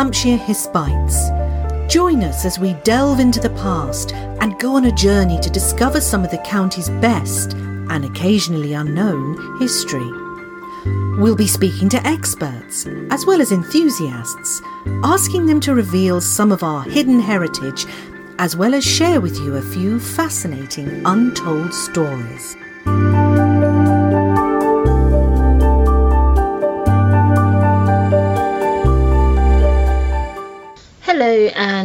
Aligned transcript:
Hampshire 0.00 0.38
Hispites. 0.38 1.28
Join 1.86 2.24
us 2.24 2.46
as 2.46 2.58
we 2.58 2.72
delve 2.84 3.20
into 3.20 3.38
the 3.38 3.50
past 3.50 4.14
and 4.14 4.58
go 4.58 4.74
on 4.76 4.86
a 4.86 4.92
journey 4.92 5.38
to 5.40 5.50
discover 5.50 6.00
some 6.00 6.24
of 6.24 6.30
the 6.30 6.38
county's 6.38 6.88
best 6.88 7.52
and 7.52 8.06
occasionally 8.06 8.72
unknown 8.72 9.60
history. 9.60 10.10
We'll 11.18 11.36
be 11.36 11.46
speaking 11.46 11.90
to 11.90 12.06
experts 12.06 12.86
as 13.10 13.26
well 13.26 13.42
as 13.42 13.52
enthusiasts, 13.52 14.62
asking 15.04 15.44
them 15.44 15.60
to 15.60 15.74
reveal 15.74 16.22
some 16.22 16.50
of 16.50 16.62
our 16.62 16.82
hidden 16.82 17.20
heritage 17.20 17.84
as 18.38 18.56
well 18.56 18.72
as 18.72 18.82
share 18.82 19.20
with 19.20 19.36
you 19.36 19.56
a 19.56 19.72
few 19.74 20.00
fascinating 20.00 21.02
untold 21.04 21.74
stories. 21.74 22.56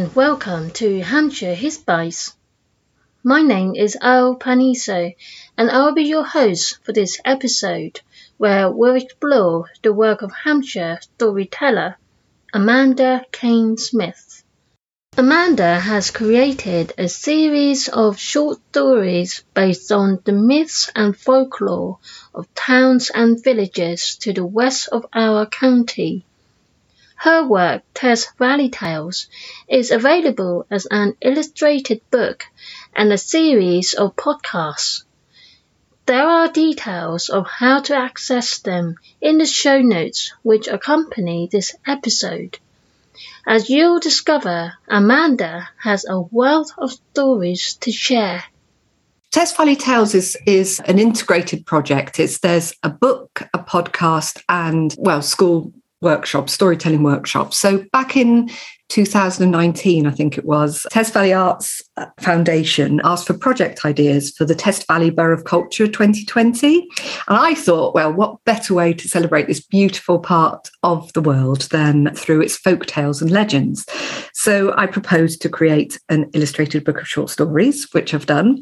And 0.06 0.14
welcome 0.14 0.70
to 0.70 1.00
Hampshire 1.00 1.54
Hispites. 1.54 2.36
My 3.24 3.42
name 3.42 3.74
is 3.74 3.98
Al 4.00 4.36
Paniso 4.36 5.16
and 5.58 5.68
I'll 5.68 5.94
be 5.94 6.04
your 6.04 6.22
host 6.22 6.78
for 6.84 6.92
this 6.92 7.18
episode 7.24 8.00
where 8.36 8.70
we'll 8.70 8.94
explore 8.94 9.68
the 9.82 9.92
work 9.92 10.22
of 10.22 10.30
Hampshire 10.30 11.00
storyteller 11.00 11.96
Amanda 12.54 13.24
Kane 13.32 13.76
Smith. 13.78 14.44
Amanda 15.16 15.80
has 15.80 16.12
created 16.12 16.92
a 16.96 17.08
series 17.08 17.88
of 17.88 18.16
short 18.16 18.60
stories 18.68 19.42
based 19.54 19.90
on 19.90 20.20
the 20.24 20.32
myths 20.32 20.88
and 20.94 21.16
folklore 21.16 21.98
of 22.32 22.54
towns 22.54 23.10
and 23.10 23.42
villages 23.42 24.14
to 24.18 24.32
the 24.32 24.46
west 24.46 24.88
of 24.92 25.04
our 25.12 25.46
county. 25.46 26.24
Her 27.16 27.46
work, 27.46 27.82
Test 27.94 28.36
Valley 28.38 28.68
Tales, 28.68 29.26
is 29.68 29.90
available 29.90 30.66
as 30.70 30.86
an 30.90 31.16
illustrated 31.20 32.02
book 32.10 32.44
and 32.94 33.12
a 33.12 33.18
series 33.18 33.94
of 33.94 34.16
podcasts. 34.16 35.02
There 36.04 36.28
are 36.28 36.52
details 36.52 37.28
of 37.30 37.46
how 37.46 37.80
to 37.80 37.96
access 37.96 38.58
them 38.58 38.96
in 39.20 39.38
the 39.38 39.46
show 39.46 39.80
notes 39.80 40.32
which 40.42 40.68
accompany 40.68 41.48
this 41.50 41.74
episode. 41.86 42.58
As 43.46 43.70
you'll 43.70 43.98
discover, 43.98 44.74
Amanda 44.86 45.68
has 45.78 46.04
a 46.04 46.20
wealth 46.20 46.72
of 46.76 46.92
stories 46.92 47.74
to 47.80 47.90
share. 47.90 48.44
Test 49.30 49.56
Valley 49.56 49.76
Tales 49.76 50.14
is 50.14 50.36
is 50.46 50.80
an 50.80 50.98
integrated 50.98 51.66
project. 51.66 52.20
It's 52.20 52.38
there's 52.38 52.74
a 52.82 52.90
book, 52.90 53.42
a 53.52 53.58
podcast, 53.58 54.42
and 54.48 54.94
well, 54.98 55.22
school 55.22 55.72
workshops, 56.06 56.52
storytelling 56.52 57.02
workshops. 57.02 57.58
So 57.58 57.84
back 57.92 58.16
in 58.16 58.48
2019, 58.88 60.06
I 60.06 60.10
think 60.12 60.38
it 60.38 60.44
was, 60.44 60.86
Test 60.90 61.12
Valley 61.12 61.34
Arts 61.34 61.82
Foundation 62.20 63.00
asked 63.04 63.26
for 63.26 63.34
project 63.34 63.84
ideas 63.84 64.30
for 64.30 64.44
the 64.44 64.54
Test 64.54 64.86
Valley 64.86 65.10
Borough 65.10 65.34
of 65.34 65.44
Culture 65.44 65.86
2020. 65.86 66.86
And 67.28 67.38
I 67.38 67.54
thought, 67.54 67.94
well, 67.94 68.12
what 68.12 68.44
better 68.44 68.74
way 68.74 68.92
to 68.92 69.08
celebrate 69.08 69.46
this 69.46 69.60
beautiful 69.60 70.18
part 70.18 70.70
of 70.82 71.10
the 71.14 71.22
world 71.22 71.62
than 71.70 72.14
through 72.14 72.42
its 72.42 72.56
folk 72.56 72.84
tales 72.86 73.22
and 73.22 73.30
legends? 73.30 73.86
So 74.34 74.74
I 74.76 74.86
proposed 74.86 75.40
to 75.42 75.48
create 75.48 75.98
an 76.10 76.28
illustrated 76.34 76.84
book 76.84 77.00
of 77.00 77.08
short 77.08 77.30
stories, 77.30 77.88
which 77.92 78.12
I've 78.12 78.26
done, 78.26 78.60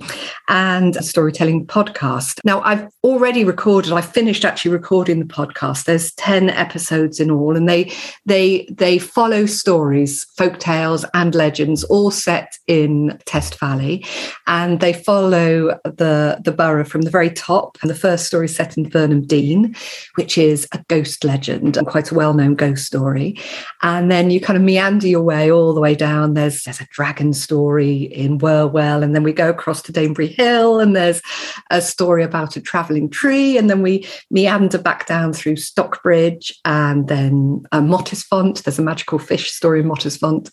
and 0.49 0.95
a 0.97 1.03
storytelling 1.03 1.67
podcast. 1.67 2.39
Now, 2.45 2.61
I've 2.63 2.87
already 3.03 3.45
recorded, 3.45 3.93
I 3.93 4.01
finished 4.01 4.45
actually 4.45 4.71
recording 4.71 5.19
the 5.19 5.25
podcast. 5.25 5.85
There's 5.85 6.13
10 6.13 6.51
episodes 6.51 7.19
in 7.19 7.31
all, 7.31 7.57
and 7.57 7.69
they 7.69 7.93
they 8.27 8.69
they 8.71 8.99
follow 8.99 9.47
stories 9.47 10.25
folk 10.37 10.61
tales 10.61 11.05
and 11.15 11.35
legends, 11.35 11.83
all 11.85 12.13
set 12.13 12.57
in 12.69 13.19
Test 13.27 13.59
Valley. 13.59 14.05
And 14.47 14.81
they 14.81 14.93
follow 14.93 15.79
the, 15.85 16.41
the 16.45 16.53
borough 16.53 16.85
from 16.85 17.03
the 17.03 17.11
very 17.11 17.31
top. 17.31 17.79
And 17.83 17.91
the 17.91 17.95
first 17.95 18.27
story 18.27 18.47
is 18.47 18.55
set 18.55 18.77
in 18.77 18.89
Vernham 18.89 19.27
Dean, 19.27 19.75
which 20.15 20.39
is 20.39 20.67
a 20.73 20.85
ghost 20.89 21.25
legend 21.25 21.77
and 21.77 21.87
quite 21.87 22.11
a 22.11 22.15
well 22.15 22.35
known 22.35 22.55
ghost 22.55 22.85
story. 22.85 23.39
And 23.83 24.11
then 24.11 24.31
you 24.31 24.41
kind 24.41 24.57
of 24.57 24.63
meander 24.63 25.07
your 25.07 25.23
way 25.23 25.51
all 25.51 25.75
the 25.75 25.81
way 25.81 25.95
down. 25.95 26.35
There's, 26.35 26.63
there's 26.65 26.81
a 26.81 26.89
dragon 26.91 27.33
story 27.33 28.03
in 28.05 28.39
Wherwell. 28.39 29.03
And 29.03 29.15
then 29.15 29.23
we 29.23 29.33
go 29.33 29.51
across 29.51 29.83
to 29.83 29.93
Danebury 29.93 30.35
Hill, 30.35 30.81
and 30.81 30.95
there's 30.95 31.23
a 31.71 31.81
story 31.81 32.23
about 32.23 32.57
a 32.57 32.61
travelling 32.61 33.09
tree. 33.09 33.57
And 33.59 33.71
then 33.71 33.83
we 33.83 34.07
meander 34.31 34.79
back 34.79 35.07
down 35.07 35.33
through 35.33 35.57
Stockbridge 35.57 36.59
and 36.65 37.09
then 37.09 37.65
uh, 37.73 37.81
Mottisfont. 37.81 38.63
There's 38.63 38.79
a 38.79 38.83
magical 38.83 39.19
fish 39.19 39.51
story 39.53 39.81
in 39.81 39.89
Mottisfont. 39.89 40.51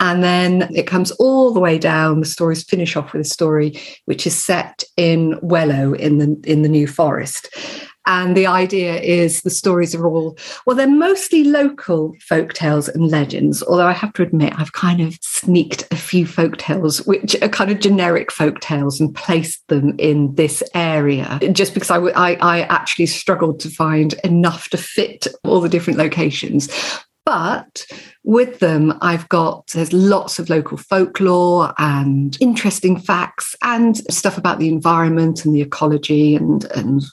And 0.00 0.22
then 0.22 0.74
it 0.74 0.86
comes 0.86 1.10
all 1.12 1.52
the 1.52 1.60
way 1.60 1.78
down. 1.78 2.09
The 2.18 2.26
stories 2.26 2.64
finish 2.64 2.96
off 2.96 3.12
with 3.12 3.22
a 3.22 3.28
story 3.28 3.78
which 4.06 4.26
is 4.26 4.34
set 4.34 4.82
in 4.96 5.38
Wellow 5.42 5.92
in 5.92 6.18
the 6.18 6.40
in 6.44 6.62
the 6.62 6.68
New 6.68 6.88
Forest. 6.88 7.48
And 8.06 8.36
the 8.36 8.46
idea 8.46 8.96
is 8.96 9.42
the 9.42 9.50
stories 9.50 9.94
are 9.94 10.06
all, 10.06 10.36
well, 10.66 10.74
they're 10.74 10.88
mostly 10.88 11.44
local 11.44 12.14
folk 12.20 12.54
tales 12.54 12.88
and 12.88 13.08
legends. 13.08 13.62
Although 13.62 13.86
I 13.86 13.92
have 13.92 14.12
to 14.14 14.22
admit, 14.22 14.54
I've 14.58 14.72
kind 14.72 15.00
of 15.00 15.16
sneaked 15.20 15.86
a 15.92 15.96
few 15.96 16.26
folk 16.26 16.56
tales, 16.56 17.06
which 17.06 17.40
are 17.42 17.48
kind 17.48 17.70
of 17.70 17.78
generic 17.78 18.32
folk 18.32 18.58
tales, 18.60 19.00
and 19.00 19.14
placed 19.14 19.62
them 19.68 19.94
in 19.98 20.34
this 20.34 20.62
area 20.74 21.38
just 21.52 21.74
because 21.74 21.90
I, 21.90 21.98
I, 21.98 22.32
I 22.40 22.60
actually 22.62 23.06
struggled 23.06 23.60
to 23.60 23.70
find 23.70 24.14
enough 24.24 24.70
to 24.70 24.78
fit 24.78 25.28
all 25.44 25.60
the 25.60 25.68
different 25.68 25.98
locations. 25.98 26.68
But 27.30 27.86
with 28.24 28.58
them, 28.58 28.98
I've 29.02 29.28
got 29.28 29.68
there's 29.68 29.92
lots 29.92 30.40
of 30.40 30.50
local 30.50 30.76
folklore 30.76 31.72
and 31.78 32.36
interesting 32.40 32.98
facts 32.98 33.54
and 33.62 33.98
stuff 34.12 34.36
about 34.36 34.58
the 34.58 34.68
environment 34.68 35.44
and 35.44 35.54
the 35.54 35.60
ecology 35.60 36.34
and 36.34 36.64
and 36.74 37.04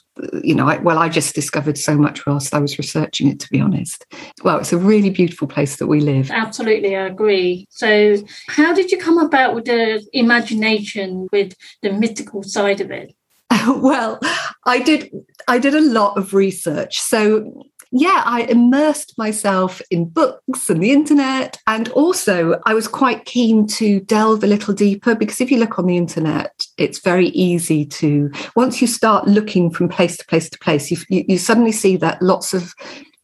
you 0.42 0.56
know, 0.56 0.68
I, 0.68 0.78
well, 0.78 0.98
I 0.98 1.08
just 1.08 1.36
discovered 1.36 1.78
so 1.78 1.94
much 1.94 2.26
whilst 2.26 2.52
I 2.52 2.58
was 2.58 2.78
researching 2.78 3.28
it. 3.28 3.38
To 3.38 3.48
be 3.48 3.60
honest, 3.60 4.06
well, 4.42 4.58
it's 4.58 4.72
a 4.72 4.76
really 4.76 5.10
beautiful 5.10 5.46
place 5.46 5.76
that 5.76 5.86
we 5.86 6.00
live. 6.00 6.32
Absolutely, 6.32 6.96
I 6.96 7.06
agree. 7.06 7.68
So, 7.70 8.16
how 8.48 8.74
did 8.74 8.90
you 8.90 8.98
come 8.98 9.18
about 9.18 9.54
with 9.54 9.66
the 9.66 10.04
imagination, 10.12 11.28
with 11.30 11.54
the 11.82 11.92
mystical 11.92 12.42
side 12.42 12.80
of 12.80 12.90
it? 12.90 13.14
well, 13.68 14.18
I 14.66 14.80
did. 14.80 15.12
I 15.46 15.58
did 15.58 15.76
a 15.76 15.80
lot 15.80 16.16
of 16.16 16.34
research. 16.34 16.98
So 16.98 17.62
yeah, 17.90 18.22
I 18.24 18.42
immersed 18.42 19.16
myself 19.16 19.80
in 19.90 20.08
books 20.08 20.68
and 20.68 20.82
the 20.82 20.92
internet. 20.92 21.58
And 21.66 21.88
also, 21.90 22.60
I 22.66 22.74
was 22.74 22.86
quite 22.86 23.24
keen 23.24 23.66
to 23.68 24.00
delve 24.00 24.44
a 24.44 24.46
little 24.48 24.74
deeper 24.74 25.14
because 25.14 25.40
if 25.40 25.50
you 25.50 25.58
look 25.58 25.78
on 25.78 25.86
the 25.86 25.96
internet, 25.96 26.66
it's 26.76 26.98
very 26.98 27.28
easy 27.28 27.86
to, 27.86 28.30
once 28.56 28.80
you 28.80 28.86
start 28.86 29.26
looking 29.26 29.70
from 29.70 29.88
place 29.88 30.16
to 30.18 30.26
place 30.26 30.50
to 30.50 30.58
place, 30.58 30.90
you, 30.90 30.98
you, 31.08 31.24
you 31.28 31.38
suddenly 31.38 31.72
see 31.72 31.96
that 31.96 32.20
lots 32.20 32.52
of 32.52 32.74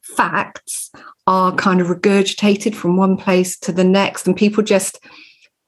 facts 0.02 0.90
are 1.26 1.54
kind 1.56 1.80
of 1.80 1.88
regurgitated 1.88 2.74
from 2.74 2.96
one 2.96 3.16
place 3.16 3.58
to 3.58 3.72
the 3.72 3.84
next, 3.84 4.26
and 4.26 4.36
people 4.36 4.62
just 4.62 4.98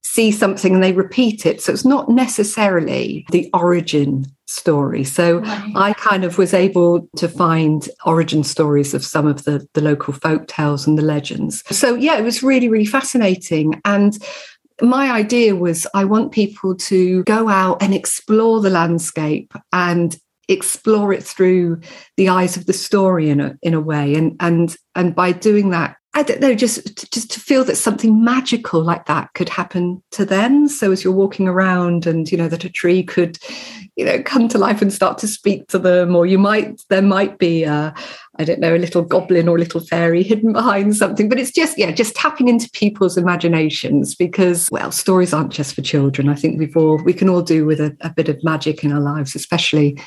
see 0.02 0.30
something 0.30 0.74
and 0.74 0.82
they 0.82 0.92
repeat 0.92 1.44
it. 1.44 1.60
So 1.60 1.72
it's 1.72 1.84
not 1.84 2.08
necessarily 2.08 3.26
the 3.30 3.50
origin 3.52 4.24
story. 4.46 5.04
So 5.04 5.38
right. 5.38 5.72
I 5.74 5.92
kind 5.94 6.24
of 6.24 6.38
was 6.38 6.54
able 6.54 7.08
to 7.16 7.28
find 7.28 7.88
origin 8.04 8.44
stories 8.44 8.94
of 8.94 9.04
some 9.04 9.26
of 9.26 9.44
the, 9.44 9.66
the 9.74 9.80
local 9.80 10.12
folk 10.12 10.46
tales 10.46 10.86
and 10.86 10.96
the 10.96 11.02
legends. 11.02 11.62
So 11.76 11.94
yeah, 11.94 12.16
it 12.16 12.22
was 12.22 12.42
really, 12.42 12.68
really 12.68 12.86
fascinating. 12.86 13.80
And 13.84 14.16
my 14.80 15.10
idea 15.10 15.56
was 15.56 15.86
I 15.94 16.04
want 16.04 16.32
people 16.32 16.76
to 16.76 17.24
go 17.24 17.48
out 17.48 17.82
and 17.82 17.94
explore 17.94 18.60
the 18.60 18.70
landscape 18.70 19.52
and 19.72 20.16
explore 20.49 21.12
it 21.12 21.25
through 21.25 21.81
the 22.16 22.28
eyes 22.28 22.56
of 22.56 22.66
the 22.66 22.72
story 22.72 23.31
in 23.31 23.40
a 23.40 23.56
in 23.62 23.75
a 23.75 23.81
way 23.81 24.14
and 24.14 24.37
and 24.38 24.76
and 24.94 25.12
by 25.12 25.32
doing 25.32 25.70
that 25.70 25.96
I 26.16 26.22
don't 26.22 26.40
know, 26.40 26.54
just 26.54 27.12
just 27.12 27.30
to 27.32 27.40
feel 27.40 27.62
that 27.64 27.76
something 27.76 28.24
magical 28.24 28.80
like 28.82 29.04
that 29.04 29.34
could 29.34 29.50
happen 29.50 30.02
to 30.12 30.24
them. 30.24 30.66
So 30.66 30.90
as 30.90 31.04
you're 31.04 31.12
walking 31.12 31.46
around, 31.46 32.06
and 32.06 32.32
you 32.32 32.38
know 32.38 32.48
that 32.48 32.64
a 32.64 32.70
tree 32.70 33.02
could, 33.02 33.36
you 33.96 34.06
know, 34.06 34.22
come 34.22 34.48
to 34.48 34.56
life 34.56 34.80
and 34.80 34.90
start 34.90 35.18
to 35.18 35.28
speak 35.28 35.68
to 35.68 35.78
them, 35.78 36.16
or 36.16 36.24
you 36.24 36.38
might 36.38 36.80
there 36.88 37.02
might 37.02 37.36
be 37.36 37.64
a, 37.64 37.92
I 38.38 38.44
don't 38.44 38.60
know, 38.60 38.74
a 38.74 38.78
little 38.78 39.02
goblin 39.02 39.46
or 39.46 39.56
a 39.56 39.58
little 39.58 39.80
fairy 39.80 40.22
hidden 40.22 40.54
behind 40.54 40.96
something. 40.96 41.28
But 41.28 41.38
it's 41.38 41.50
just 41.50 41.76
yeah, 41.76 41.90
just 41.90 42.16
tapping 42.16 42.48
into 42.48 42.70
people's 42.70 43.18
imaginations 43.18 44.14
because 44.14 44.70
well, 44.70 44.92
stories 44.92 45.34
aren't 45.34 45.52
just 45.52 45.74
for 45.74 45.82
children. 45.82 46.30
I 46.30 46.34
think 46.34 46.58
we've 46.58 46.78
all 46.78 46.96
we 47.04 47.12
can 47.12 47.28
all 47.28 47.42
do 47.42 47.66
with 47.66 47.78
a, 47.78 47.94
a 48.00 48.08
bit 48.08 48.30
of 48.30 48.42
magic 48.42 48.82
in 48.82 48.90
our 48.90 49.00
lives, 49.00 49.34
especially 49.34 50.00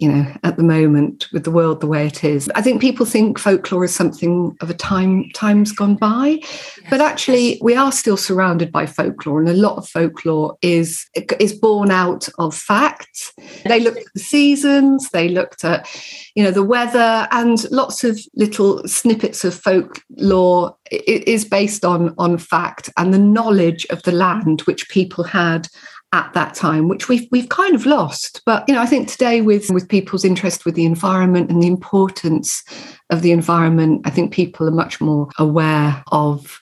you 0.00 0.10
know, 0.10 0.32
at 0.44 0.56
the 0.56 0.62
moment 0.62 1.26
with 1.32 1.44
the 1.44 1.50
world 1.50 1.80
the 1.80 1.86
way 1.86 2.06
it 2.06 2.24
is. 2.24 2.48
I 2.54 2.62
think 2.62 2.80
people 2.80 3.04
think 3.04 3.38
folklore 3.38 3.84
is 3.84 3.94
something 3.94 4.56
of 4.60 4.70
a 4.70 4.74
time 4.74 5.30
times 5.34 5.72
gone 5.72 5.96
by, 5.96 6.38
yes. 6.40 6.70
but 6.88 7.00
actually 7.00 7.58
we 7.60 7.74
are 7.74 7.92
still 7.92 8.16
surrounded 8.16 8.70
by 8.70 8.86
folklore, 8.86 9.40
and 9.40 9.48
a 9.48 9.54
lot 9.54 9.76
of 9.76 9.88
folklore 9.88 10.56
is 10.62 11.06
is 11.40 11.52
born 11.52 11.90
out 11.90 12.28
of 12.38 12.54
facts. 12.54 13.32
They 13.64 13.80
looked 13.80 13.98
at 13.98 14.12
the 14.14 14.20
seasons, 14.20 15.10
they 15.10 15.28
looked 15.28 15.64
at, 15.64 15.88
you 16.34 16.44
know, 16.44 16.50
the 16.52 16.62
weather, 16.62 17.26
and 17.30 17.70
lots 17.70 18.04
of 18.04 18.18
little 18.34 18.86
snippets 18.86 19.44
of 19.44 19.54
folklore 19.54 20.76
is 20.90 21.44
based 21.44 21.84
on 21.84 22.14
on 22.18 22.38
fact 22.38 22.90
and 22.96 23.12
the 23.12 23.18
knowledge 23.18 23.86
of 23.90 24.02
the 24.04 24.12
land 24.12 24.60
which 24.62 24.88
people 24.88 25.24
had 25.24 25.68
at 26.12 26.32
that 26.32 26.54
time, 26.54 26.88
which 26.88 27.08
we've 27.08 27.28
we've 27.30 27.48
kind 27.48 27.74
of 27.74 27.86
lost. 27.86 28.42
But 28.46 28.64
you 28.66 28.74
know, 28.74 28.80
I 28.80 28.86
think 28.86 29.08
today 29.08 29.40
with 29.40 29.70
with 29.70 29.88
people's 29.88 30.24
interest 30.24 30.64
with 30.64 30.74
the 30.74 30.86
environment 30.86 31.50
and 31.50 31.62
the 31.62 31.66
importance 31.66 32.64
of 33.10 33.22
the 33.22 33.32
environment, 33.32 34.02
I 34.04 34.10
think 34.10 34.32
people 34.32 34.66
are 34.66 34.72
much 34.72 35.00
more 35.00 35.28
aware 35.38 36.02
of 36.10 36.60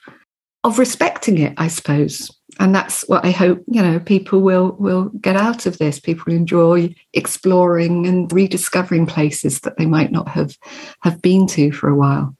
of 0.63 0.79
respecting 0.79 1.37
it, 1.37 1.53
I 1.57 1.67
suppose. 1.67 2.31
And 2.59 2.73
that's 2.73 3.07
what 3.07 3.23
I 3.23 3.31
hope, 3.31 3.63
you 3.67 3.81
know, 3.81 3.99
people 3.99 4.41
will 4.41 4.75
will 4.79 5.05
get 5.21 5.35
out 5.35 5.65
of 5.65 5.77
this. 5.77 5.99
People 5.99 6.33
enjoy 6.33 6.93
exploring 7.13 8.07
and 8.07 8.31
rediscovering 8.31 9.05
places 9.05 9.61
that 9.61 9.77
they 9.77 9.85
might 9.85 10.11
not 10.11 10.27
have 10.29 10.57
have 11.03 11.21
been 11.21 11.47
to 11.47 11.71
for 11.71 11.87
a 11.87 11.95
while. 11.95 12.35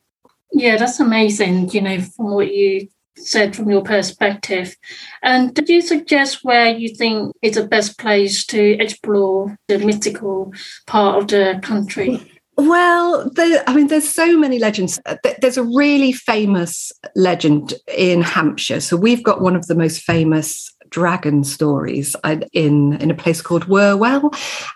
Yeah, 0.53 0.77
that's 0.77 0.99
amazing, 0.99 1.69
you 1.69 1.81
know, 1.81 2.01
from 2.01 2.31
what 2.31 2.53
you 2.53 2.87
said 3.17 3.55
from 3.55 3.69
your 3.69 3.81
perspective. 3.81 4.75
And 5.23 5.53
did 5.53 5.69
you 5.69 5.81
suggest 5.81 6.43
where 6.43 6.67
you 6.67 6.89
think 6.95 7.35
is 7.41 7.55
the 7.55 7.67
best 7.67 7.97
place 7.97 8.45
to 8.47 8.77
explore 8.79 9.57
the 9.67 9.79
mystical 9.79 10.53
part 10.85 11.21
of 11.21 11.27
the 11.27 11.59
country? 11.61 12.31
Well, 12.57 13.29
there, 13.35 13.63
I 13.67 13.75
mean, 13.75 13.87
there's 13.87 14.09
so 14.09 14.35
many 14.35 14.57
legends. 14.57 14.99
Uh, 15.05 15.15
there's 15.41 15.57
a 15.57 15.63
really 15.63 16.11
famous 16.11 16.91
legend 17.15 17.75
in 17.95 18.23
Hampshire. 18.23 18.79
So 18.79 18.97
we've 18.97 19.23
got 19.23 19.41
one 19.41 19.55
of 19.55 19.67
the 19.67 19.75
most 19.75 20.01
famous 20.01 20.73
dragon 20.89 21.43
stories 21.43 22.15
uh, 22.23 22.37
in 22.53 22.93
in 23.01 23.11
a 23.11 23.15
place 23.15 23.41
called 23.41 23.65
Wherwell, 23.65 24.31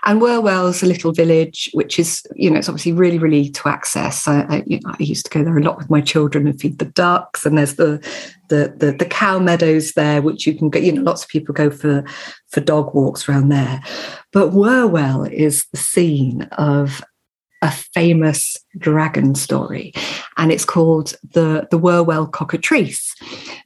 and 0.06 0.22
Wherwell's 0.22 0.84
a 0.84 0.88
little 0.88 1.12
village 1.12 1.70
which 1.74 2.00
is 2.00 2.26
you 2.36 2.50
know 2.50 2.58
it's 2.58 2.70
obviously 2.70 2.94
really 2.94 3.18
really 3.18 3.50
to 3.50 3.70
access. 3.70 4.28
I, 4.28 4.42
I, 4.42 4.64
you 4.66 4.80
know, 4.82 4.92
I 4.92 5.04
used 5.04 5.26
to 5.26 5.32
go 5.32 5.44
there 5.44 5.58
a 5.58 5.64
lot 5.64 5.78
with 5.78 5.90
my 5.90 6.02
children 6.02 6.48
and 6.48 6.60
feed 6.60 6.80
the 6.80 6.86
ducks, 6.86 7.46
and 7.46 7.58
there's 7.58 7.76
the 7.76 7.98
the, 8.50 8.74
the 8.78 8.92
the 8.92 9.06
cow 9.06 9.40
meadows 9.40 9.94
there 9.94 10.22
which 10.22 10.46
you 10.46 10.56
can 10.56 10.70
get. 10.70 10.84
You 10.84 10.94
know, 10.94 11.02
lots 11.02 11.24
of 11.24 11.30
people 11.30 11.54
go 11.54 11.70
for 11.70 12.04
for 12.50 12.60
dog 12.60 12.94
walks 12.94 13.28
around 13.28 13.50
there, 13.50 13.82
but 14.32 14.50
Wherwell 14.50 15.24
is 15.24 15.66
the 15.72 15.78
scene 15.78 16.44
of 16.54 17.02
a 17.62 17.72
famous 17.72 18.58
dragon 18.78 19.36
story, 19.36 19.94
and 20.38 20.52
it's 20.52 20.66
called 20.66 21.16
the 21.34 21.68
the 21.70 21.78
Wherwell 21.78 22.28
cockatrice. 22.28 23.16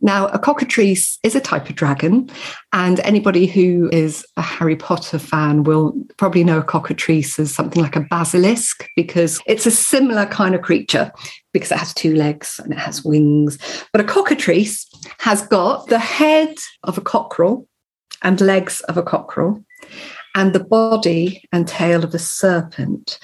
Now, 0.01 0.27
a 0.27 0.39
cockatrice 0.39 1.18
is 1.24 1.36
a 1.36 1.42
type 1.42 1.69
of 1.69 1.75
dragon, 1.75 2.30
and 2.74 3.00
anybody 3.01 3.45
who 3.45 3.89
is 3.92 4.25
a 4.38 4.42
Harry 4.42 4.75
Potter 4.75 5.19
fan 5.19 5.63
will 5.63 5.94
probably 6.18 6.44
know 6.44 6.59
a 6.59 6.63
cockatrice 6.63 7.39
as 7.39 7.53
something 7.53 7.81
like 7.81 7.95
a 7.95 8.01
basilisk 8.09 8.88
because 8.95 9.39
it's 9.47 9.65
a 9.65 9.71
similar 9.71 10.25
kind 10.25 10.56
of 10.56 10.62
creature 10.62 11.12
because 11.53 11.71
it 11.71 11.77
has 11.77 11.94
two 11.94 12.15
legs 12.15 12.59
and 12.63 12.74
it 12.74 12.80
has 12.80 13.06
wings. 13.06 13.57
But 13.91 14.01
a 14.01 14.06
cockatrice 14.06 14.86
has 15.19 15.41
got 15.48 15.88
the 15.88 16.00
head 16.00 16.53
of 16.83 16.98
a 16.98 17.01
cockerel 17.01 17.68
and 18.21 18.41
legs 18.41 18.81
of 18.81 18.98
a 18.98 19.03
cockerel 19.03 19.63
and 20.36 20.54
the 20.54 20.64
body 20.64 21.44
and 21.52 21.68
tail 21.68 22.04
of 22.04 22.14
a 22.14 22.20
serpent. 22.20 23.18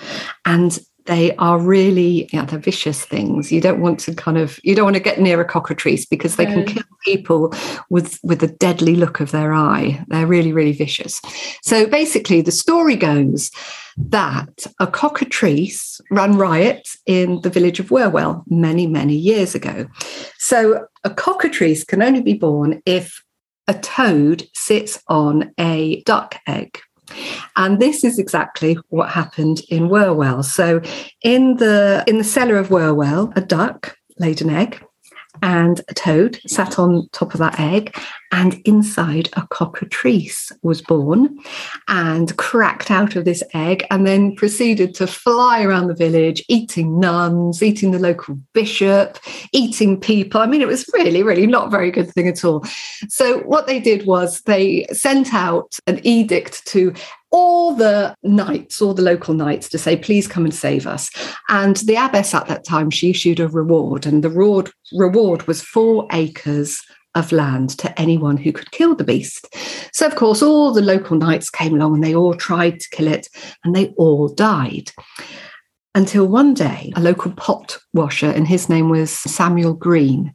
And 0.45 0.79
they 1.05 1.35
are 1.37 1.59
really, 1.59 2.29
yeah, 2.31 2.45
they're 2.45 2.59
vicious 2.59 3.03
things. 3.03 3.51
You 3.51 3.59
don't 3.59 3.81
want 3.81 3.99
to 4.01 4.13
kind 4.13 4.37
of, 4.37 4.59
you 4.63 4.75
don't 4.75 4.85
want 4.85 4.95
to 4.95 5.01
get 5.01 5.19
near 5.19 5.41
a 5.41 5.45
cockatrice 5.45 6.05
because 6.05 6.35
they 6.35 6.45
can 6.45 6.63
mm. 6.63 6.67
kill 6.67 6.83
people 7.03 7.53
with 7.89 8.19
with 8.23 8.43
a 8.43 8.47
deadly 8.47 8.95
look 8.95 9.19
of 9.19 9.31
their 9.31 9.51
eye. 9.51 10.03
They're 10.07 10.27
really, 10.27 10.53
really 10.53 10.73
vicious. 10.73 11.19
So 11.63 11.87
basically, 11.87 12.41
the 12.41 12.51
story 12.51 12.95
goes 12.95 13.51
that 13.97 14.67
a 14.79 14.87
cockatrice 14.87 15.99
ran 16.11 16.37
riot 16.37 16.87
in 17.05 17.41
the 17.41 17.49
village 17.49 17.79
of 17.79 17.91
Wherwell 17.91 18.43
many, 18.47 18.87
many 18.87 19.15
years 19.15 19.55
ago. 19.55 19.87
So 20.37 20.85
a 21.03 21.09
cockatrice 21.09 21.83
can 21.83 22.01
only 22.01 22.21
be 22.21 22.35
born 22.35 22.81
if 22.85 23.23
a 23.67 23.73
toad 23.73 24.43
sits 24.53 25.01
on 25.07 25.51
a 25.57 26.03
duck 26.03 26.35
egg. 26.47 26.79
And 27.55 27.79
this 27.79 28.03
is 28.03 28.19
exactly 28.19 28.77
what 28.89 29.09
happened 29.09 29.61
in 29.69 29.89
Wherwell. 29.89 30.43
So 30.43 30.81
in 31.21 31.57
the 31.57 32.03
in 32.07 32.17
the 32.17 32.23
cellar 32.23 32.57
of 32.57 32.71
Wherwell, 32.71 33.31
a 33.35 33.41
duck 33.41 33.97
laid 34.19 34.41
an 34.41 34.49
egg 34.49 34.83
and 35.41 35.81
a 35.87 35.93
toad 35.93 36.39
sat 36.45 36.77
on 36.77 37.07
top 37.13 37.33
of 37.33 37.39
that 37.39 37.59
egg, 37.59 37.97
and 38.31 38.61
inside 38.65 39.29
a 39.33 39.47
cockatrice 39.47 40.51
was 40.61 40.81
born 40.81 41.39
and 41.91 42.35
cracked 42.37 42.89
out 42.89 43.17
of 43.17 43.25
this 43.25 43.43
egg, 43.53 43.85
and 43.91 44.07
then 44.07 44.33
proceeded 44.35 44.95
to 44.95 45.05
fly 45.05 45.61
around 45.61 45.87
the 45.87 45.93
village, 45.93 46.41
eating 46.47 46.99
nuns, 46.99 47.61
eating 47.61 47.91
the 47.91 47.99
local 47.99 48.39
bishop, 48.53 49.19
eating 49.51 49.99
people. 49.99 50.39
I 50.39 50.47
mean, 50.47 50.61
it 50.61 50.69
was 50.69 50.89
really, 50.93 51.21
really 51.21 51.45
not 51.45 51.67
a 51.67 51.69
very 51.69 51.91
good 51.91 52.09
thing 52.09 52.29
at 52.29 52.45
all. 52.45 52.63
So, 53.09 53.39
what 53.39 53.67
they 53.67 53.81
did 53.81 54.07
was 54.07 54.41
they 54.43 54.87
sent 54.93 55.33
out 55.33 55.77
an 55.85 55.99
edict 56.07 56.65
to 56.67 56.93
all 57.31 57.75
the 57.75 58.15
knights, 58.23 58.81
all 58.81 58.93
the 58.93 59.01
local 59.01 59.33
knights, 59.33 59.67
to 59.69 59.77
say, 59.77 59.97
please 59.97 60.27
come 60.27 60.45
and 60.45 60.53
save 60.53 60.87
us. 60.87 61.09
And 61.49 61.77
the 61.77 61.95
abbess 61.95 62.33
at 62.33 62.47
that 62.47 62.65
time, 62.65 62.89
she 62.89 63.09
issued 63.09 63.41
a 63.41 63.49
reward, 63.49 64.05
and 64.05 64.23
the 64.23 64.29
reward, 64.29 64.71
reward 64.93 65.45
was 65.45 65.61
four 65.61 66.07
acres 66.13 66.81
of 67.15 67.31
land 67.31 67.71
to 67.79 67.99
anyone 67.99 68.37
who 68.37 68.51
could 68.51 68.71
kill 68.71 68.95
the 68.95 69.03
beast. 69.03 69.47
So, 69.93 70.05
of 70.05 70.15
course, 70.15 70.41
all 70.41 70.71
the 70.71 70.81
local 70.81 71.17
knights 71.17 71.49
came 71.49 71.73
along 71.73 71.95
and 71.95 72.03
they 72.03 72.15
all 72.15 72.33
tried 72.33 72.79
to 72.79 72.89
kill 72.89 73.07
it, 73.07 73.27
and 73.63 73.75
they 73.75 73.87
all 73.97 74.29
died. 74.29 74.91
Until 75.93 76.25
one 76.25 76.53
day, 76.53 76.93
a 76.95 77.01
local 77.01 77.31
pot 77.31 77.77
washer, 77.93 78.29
and 78.29 78.47
his 78.47 78.69
name 78.69 78.89
was 78.89 79.11
Samuel 79.11 79.73
Green, 79.73 80.33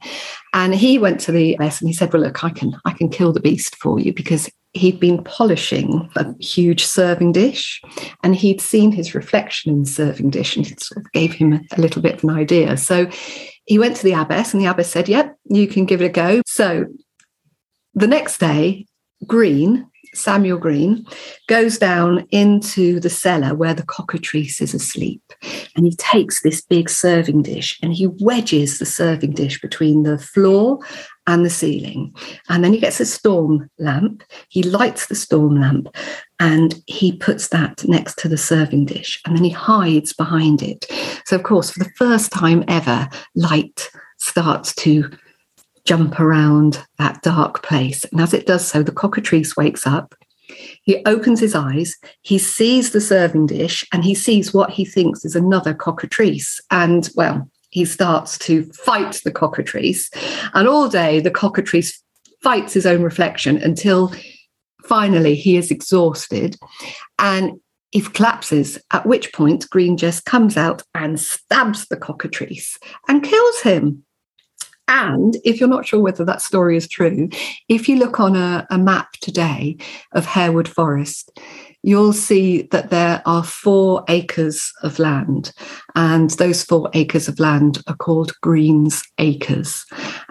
and 0.52 0.74
he 0.74 0.98
went 0.98 1.18
to 1.20 1.32
the 1.32 1.54
abbess 1.54 1.80
and 1.80 1.88
he 1.88 1.94
said, 1.94 2.12
"Well, 2.12 2.22
look, 2.22 2.44
I 2.44 2.50
can, 2.50 2.76
I 2.84 2.92
can 2.92 3.08
kill 3.08 3.32
the 3.32 3.40
beast 3.40 3.74
for 3.76 3.98
you 3.98 4.12
because 4.12 4.50
he'd 4.76 5.00
been 5.00 5.24
polishing 5.24 6.08
a 6.16 6.34
huge 6.38 6.84
serving 6.84 7.32
dish 7.32 7.80
and 8.22 8.36
he'd 8.36 8.60
seen 8.60 8.92
his 8.92 9.14
reflection 9.14 9.72
in 9.72 9.80
the 9.80 9.88
serving 9.88 10.30
dish 10.30 10.56
and 10.56 10.66
it 10.66 10.82
sort 10.82 11.04
of 11.04 11.12
gave 11.12 11.32
him 11.32 11.54
a 11.54 11.80
little 11.80 12.02
bit 12.02 12.14
of 12.14 12.24
an 12.24 12.30
idea. 12.30 12.76
So 12.76 13.08
he 13.66 13.78
went 13.78 13.96
to 13.96 14.04
the 14.04 14.12
abbess 14.12 14.54
and 14.54 14.62
the 14.62 14.70
abbess 14.70 14.90
said, 14.90 15.08
Yep, 15.08 15.36
you 15.44 15.66
can 15.66 15.84
give 15.84 16.00
it 16.00 16.06
a 16.06 16.08
go. 16.08 16.42
So 16.46 16.86
the 17.94 18.06
next 18.06 18.38
day, 18.38 18.86
Green, 19.26 19.90
Samuel 20.16 20.58
Green, 20.58 21.06
goes 21.46 21.78
down 21.78 22.26
into 22.30 22.98
the 23.00 23.10
cellar 23.10 23.54
where 23.54 23.74
the 23.74 23.84
cockatrice 23.84 24.60
is 24.60 24.74
asleep. 24.74 25.22
And 25.76 25.84
he 25.84 25.94
takes 25.96 26.42
this 26.42 26.60
big 26.60 26.88
serving 26.88 27.42
dish 27.42 27.78
and 27.82 27.92
he 27.92 28.08
wedges 28.20 28.78
the 28.78 28.86
serving 28.86 29.32
dish 29.32 29.60
between 29.60 30.02
the 30.02 30.18
floor 30.18 30.78
and 31.26 31.44
the 31.44 31.50
ceiling. 31.50 32.14
And 32.48 32.64
then 32.64 32.72
he 32.72 32.80
gets 32.80 33.00
a 33.00 33.06
storm 33.06 33.68
lamp. 33.78 34.22
He 34.48 34.62
lights 34.62 35.06
the 35.06 35.14
storm 35.14 35.60
lamp 35.60 35.88
and 36.38 36.74
he 36.86 37.16
puts 37.16 37.48
that 37.48 37.86
next 37.86 38.18
to 38.18 38.28
the 38.28 38.36
serving 38.36 38.86
dish 38.86 39.20
and 39.26 39.36
then 39.36 39.44
he 39.44 39.50
hides 39.50 40.12
behind 40.12 40.62
it. 40.62 40.86
So, 41.24 41.36
of 41.36 41.42
course, 41.42 41.70
for 41.70 41.80
the 41.80 41.90
first 41.96 42.32
time 42.32 42.64
ever, 42.68 43.08
light 43.34 43.90
starts 44.18 44.74
to 44.76 45.10
jump 45.86 46.20
around 46.20 46.84
that 46.98 47.22
dark 47.22 47.62
place. 47.62 48.04
And 48.04 48.20
as 48.20 48.34
it 48.34 48.46
does 48.46 48.66
so, 48.66 48.82
the 48.82 48.92
cockatrice 48.92 49.56
wakes 49.56 49.86
up. 49.86 50.14
He 50.82 51.04
opens 51.06 51.40
his 51.40 51.54
eyes, 51.54 51.96
he 52.22 52.38
sees 52.38 52.92
the 52.92 53.00
serving 53.00 53.46
dish, 53.46 53.84
and 53.92 54.04
he 54.04 54.14
sees 54.14 54.54
what 54.54 54.70
he 54.70 54.84
thinks 54.84 55.24
is 55.24 55.34
another 55.34 55.74
cockatrice. 55.74 56.60
And 56.70 57.08
well, 57.16 57.50
he 57.70 57.84
starts 57.84 58.38
to 58.38 58.64
fight 58.72 59.20
the 59.24 59.32
cockatrice. 59.32 60.10
And 60.54 60.68
all 60.68 60.88
day, 60.88 61.20
the 61.20 61.32
cockatrice 61.32 62.00
fights 62.42 62.74
his 62.74 62.86
own 62.86 63.02
reflection 63.02 63.56
until 63.56 64.12
finally 64.84 65.34
he 65.34 65.56
is 65.56 65.72
exhausted 65.72 66.56
and 67.18 67.60
he 67.90 68.00
collapses, 68.00 68.78
at 68.92 69.06
which 69.06 69.32
point 69.32 69.68
Green 69.70 69.96
just 69.96 70.24
comes 70.24 70.56
out 70.56 70.82
and 70.94 71.18
stabs 71.18 71.86
the 71.88 71.96
cockatrice 71.96 72.78
and 73.08 73.22
kills 73.22 73.60
him. 73.60 74.05
And 74.88 75.36
if 75.44 75.58
you're 75.58 75.68
not 75.68 75.86
sure 75.86 76.00
whether 76.00 76.24
that 76.24 76.42
story 76.42 76.76
is 76.76 76.86
true, 76.86 77.28
if 77.68 77.88
you 77.88 77.96
look 77.96 78.20
on 78.20 78.36
a, 78.36 78.66
a 78.70 78.78
map 78.78 79.12
today 79.14 79.76
of 80.12 80.26
Harewood 80.26 80.68
Forest, 80.68 81.40
you'll 81.82 82.12
see 82.12 82.62
that 82.72 82.90
there 82.90 83.22
are 83.26 83.44
four 83.44 84.04
acres 84.08 84.72
of 84.82 84.98
land, 84.98 85.52
and 85.94 86.30
those 86.30 86.64
four 86.64 86.90
acres 86.94 87.28
of 87.28 87.38
land 87.38 87.82
are 87.86 87.96
called 87.96 88.32
Green's 88.42 89.02
Acres. 89.18 89.84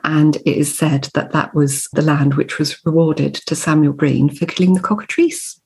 And 0.04 0.36
it 0.38 0.58
is 0.58 0.78
said 0.78 1.10
that 1.14 1.32
that 1.32 1.56
was 1.56 1.88
the 1.94 2.02
land 2.02 2.36
which 2.36 2.60
was 2.60 2.78
rewarded 2.86 3.36
to 3.36 3.56
Samuel 3.56 3.94
Green 3.94 4.30
for 4.30 4.46
killing 4.46 4.74
the 4.74 4.80
cockatrice. 4.80 5.60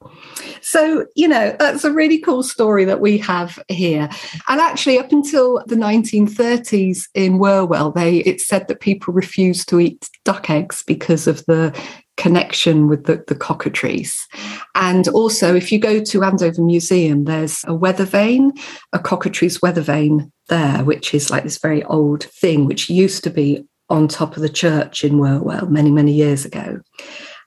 So, 0.61 1.05
you 1.15 1.27
know, 1.27 1.55
that's 1.59 1.83
a 1.83 1.91
really 1.91 2.19
cool 2.19 2.43
story 2.43 2.85
that 2.85 3.01
we 3.01 3.17
have 3.19 3.59
here. 3.67 4.09
And 4.47 4.61
actually, 4.61 4.99
up 4.99 5.11
until 5.11 5.63
the 5.65 5.75
1930s 5.75 7.07
in 7.13 7.39
Wherwell, 7.39 7.91
they 7.91 8.17
it 8.19 8.41
said 8.41 8.67
that 8.67 8.79
people 8.79 9.13
refused 9.13 9.69
to 9.69 9.79
eat 9.79 10.09
duck 10.23 10.49
eggs 10.49 10.83
because 10.85 11.27
of 11.27 11.45
the 11.45 11.77
connection 12.19 12.89
with 12.89 13.05
the, 13.05 13.23
the 13.27 13.33
cockatrice. 13.33 14.27
And 14.75 15.07
also, 15.07 15.55
if 15.55 15.71
you 15.71 15.79
go 15.79 16.03
to 16.03 16.23
Andover 16.23 16.61
Museum, 16.61 17.23
there's 17.23 17.63
a 17.65 17.73
weather 17.73 18.05
vane, 18.05 18.51
a 18.91 18.99
cockatrice 18.99 19.61
weather 19.61 19.81
vane 19.81 20.31
there, 20.49 20.83
which 20.83 21.13
is 21.13 21.31
like 21.31 21.43
this 21.43 21.57
very 21.57 21.81
old 21.85 22.25
thing, 22.25 22.65
which 22.65 22.89
used 22.89 23.23
to 23.23 23.29
be 23.29 23.65
on 23.89 24.07
top 24.07 24.35
of 24.35 24.43
the 24.43 24.49
church 24.49 25.03
in 25.03 25.17
Wherwell 25.17 25.67
many, 25.67 25.91
many 25.91 26.11
years 26.11 26.45
ago. 26.45 26.81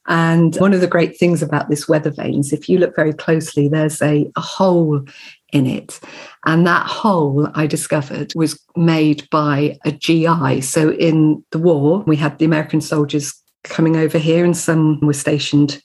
And 0.09 0.57
one 0.57 0.73
of 0.75 0.81
the 0.81 0.89
great 0.89 1.17
things 1.17 1.43
about 1.43 1.69
this 1.69 1.87
weather 1.87 2.11
vane 2.11 2.41
is 2.41 2.53
if 2.53 2.69
you 2.69 2.79
look 2.79 2.97
very 2.97 3.13
closely, 3.13 3.69
there's 3.69 4.03
a, 4.03 4.29
a 4.35 4.41
hole 4.41 5.05
in 5.53 5.67
it. 5.67 6.01
And 6.47 6.67
that 6.67 6.87
hole 6.87 7.47
I 7.55 7.67
discovered 7.67 8.33
was 8.35 8.59
made 8.75 9.29
by 9.31 9.79
a 9.85 9.93
GI. 9.93 10.63
So 10.63 10.93
in 10.93 11.45
the 11.53 11.59
war, 11.59 12.03
we 12.07 12.17
had 12.17 12.39
the 12.39 12.47
American 12.47 12.81
soldiers 12.81 13.42
coming 13.65 13.97
over 13.97 14.19
here, 14.19 14.45
and 14.45 14.57
some 14.57 15.01
were 15.01 15.13
stationed 15.13 15.83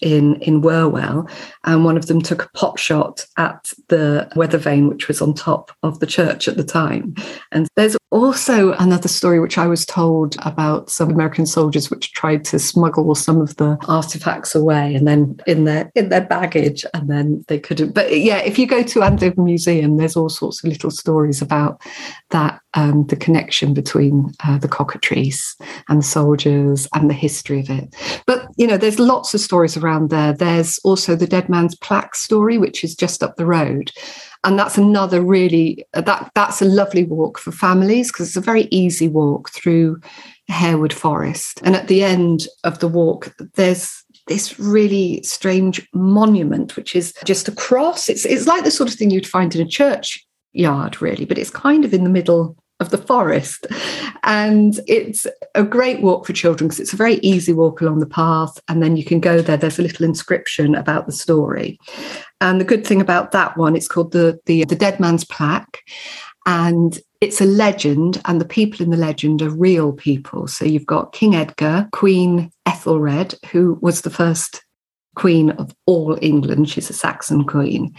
in 0.00 0.36
in 0.36 0.60
Wherwell, 0.60 1.28
and 1.64 1.84
one 1.84 1.96
of 1.96 2.06
them 2.06 2.20
took 2.20 2.44
a 2.44 2.48
pot 2.50 2.78
shot 2.78 3.26
at 3.36 3.72
the 3.88 4.30
weather 4.36 4.58
vane, 4.58 4.88
which 4.88 5.08
was 5.08 5.20
on 5.20 5.34
top 5.34 5.72
of 5.82 6.00
the 6.00 6.06
church 6.06 6.48
at 6.48 6.56
the 6.56 6.64
time. 6.64 7.14
And 7.52 7.68
there's 7.76 7.96
also 8.10 8.72
another 8.74 9.08
story 9.08 9.40
which 9.40 9.58
I 9.58 9.66
was 9.66 9.84
told 9.84 10.36
about 10.44 10.90
some 10.90 11.10
American 11.10 11.46
soldiers 11.46 11.90
which 11.90 12.12
tried 12.12 12.44
to 12.46 12.58
smuggle 12.58 13.14
some 13.14 13.40
of 13.40 13.56
the 13.56 13.76
artifacts 13.88 14.54
away, 14.54 14.94
and 14.94 15.06
then 15.06 15.40
in 15.46 15.64
their 15.64 15.90
in 15.94 16.08
their 16.08 16.24
baggage, 16.24 16.84
and 16.94 17.08
then 17.08 17.44
they 17.48 17.58
couldn't. 17.58 17.92
But 17.94 18.16
yeah, 18.18 18.38
if 18.38 18.58
you 18.58 18.66
go 18.66 18.82
to 18.82 19.02
Andover 19.02 19.42
Museum, 19.42 19.96
there's 19.96 20.16
all 20.16 20.28
sorts 20.28 20.62
of 20.62 20.68
little 20.68 20.90
stories 20.90 21.42
about 21.42 21.82
that 22.30 22.60
um, 22.74 23.06
the 23.06 23.16
connection 23.16 23.72
between 23.74 24.32
uh, 24.44 24.58
the 24.58 24.68
cockatrice 24.68 25.56
and 25.88 26.00
the 26.00 26.06
soldiers 26.06 26.86
and 26.94 27.08
the 27.08 27.14
history 27.14 27.60
of 27.60 27.70
it. 27.70 27.94
But 28.26 28.46
you 28.56 28.66
know, 28.66 28.76
there's 28.76 28.98
lots 28.98 29.34
of 29.34 29.40
stories 29.40 29.76
around 29.76 30.10
there. 30.10 30.32
There's 30.32 30.78
also 30.84 31.16
the 31.16 31.26
Dead 31.26 31.48
Man's 31.48 31.76
Plack 31.76 32.14
story, 32.14 32.58
which 32.58 32.84
is 32.84 32.94
just 32.94 33.22
up 33.22 33.36
the 33.36 33.46
road, 33.46 33.90
and 34.44 34.58
that's 34.58 34.78
another 34.78 35.22
really 35.22 35.84
uh, 35.94 36.02
that 36.02 36.30
that's 36.34 36.60
a 36.60 36.66
lovely 36.66 37.04
walk 37.04 37.38
for 37.38 37.52
families 37.52 38.12
because 38.12 38.28
it's 38.28 38.36
a 38.36 38.40
very 38.40 38.68
easy 38.70 39.08
walk 39.08 39.50
through 39.50 40.00
Harewood 40.48 40.92
Forest. 40.92 41.60
And 41.64 41.74
at 41.74 41.88
the 41.88 42.02
end 42.02 42.46
of 42.64 42.80
the 42.80 42.88
walk, 42.88 43.34
there's 43.54 44.04
this 44.26 44.58
really 44.58 45.22
strange 45.22 45.88
monument, 45.94 46.76
which 46.76 46.94
is 46.94 47.14
just 47.24 47.48
a 47.48 47.52
cross. 47.52 48.08
It's 48.10 48.26
it's 48.26 48.46
like 48.46 48.64
the 48.64 48.70
sort 48.70 48.90
of 48.90 48.96
thing 48.96 49.10
you'd 49.10 49.26
find 49.26 49.54
in 49.54 49.66
a 49.66 49.68
church 49.68 50.24
yard, 50.58 51.00
really, 51.00 51.24
but 51.24 51.38
it's 51.38 51.50
kind 51.50 51.84
of 51.84 51.94
in 51.94 52.04
the 52.04 52.10
middle 52.10 52.56
of 52.80 52.90
the 52.90 52.98
forest. 52.98 53.66
And 54.22 54.78
it's 54.86 55.26
a 55.54 55.64
great 55.64 56.00
walk 56.00 56.26
for 56.26 56.32
children 56.32 56.68
because 56.68 56.80
it's 56.80 56.92
a 56.92 56.96
very 56.96 57.16
easy 57.16 57.52
walk 57.52 57.80
along 57.80 57.98
the 57.98 58.06
path. 58.06 58.60
And 58.68 58.82
then 58.82 58.96
you 58.96 59.04
can 59.04 59.20
go 59.20 59.40
there. 59.40 59.56
There's 59.56 59.78
a 59.78 59.82
little 59.82 60.04
inscription 60.04 60.74
about 60.74 61.06
the 61.06 61.12
story. 61.12 61.78
And 62.40 62.60
the 62.60 62.64
good 62.64 62.86
thing 62.86 63.00
about 63.00 63.32
that 63.32 63.56
one, 63.56 63.74
it's 63.74 63.88
called 63.88 64.12
the, 64.12 64.38
the, 64.46 64.64
the 64.64 64.76
Dead 64.76 65.00
Man's 65.00 65.24
Plack. 65.24 65.80
And 66.46 66.98
it's 67.20 67.40
a 67.40 67.46
legend, 67.46 68.22
and 68.26 68.40
the 68.40 68.46
people 68.46 68.84
in 68.84 68.90
the 68.90 68.96
legend 68.96 69.42
are 69.42 69.50
real 69.50 69.92
people. 69.92 70.46
So 70.46 70.64
you've 70.64 70.86
got 70.86 71.12
King 71.12 71.34
Edgar, 71.34 71.88
Queen 71.92 72.52
Ethelred, 72.64 73.34
who 73.50 73.76
was 73.82 74.02
the 74.02 74.10
first 74.10 74.62
queen 75.18 75.50
of 75.50 75.74
all 75.86 76.16
England. 76.22 76.70
She's 76.70 76.88
a 76.88 76.92
Saxon 76.92 77.44
queen. 77.44 77.94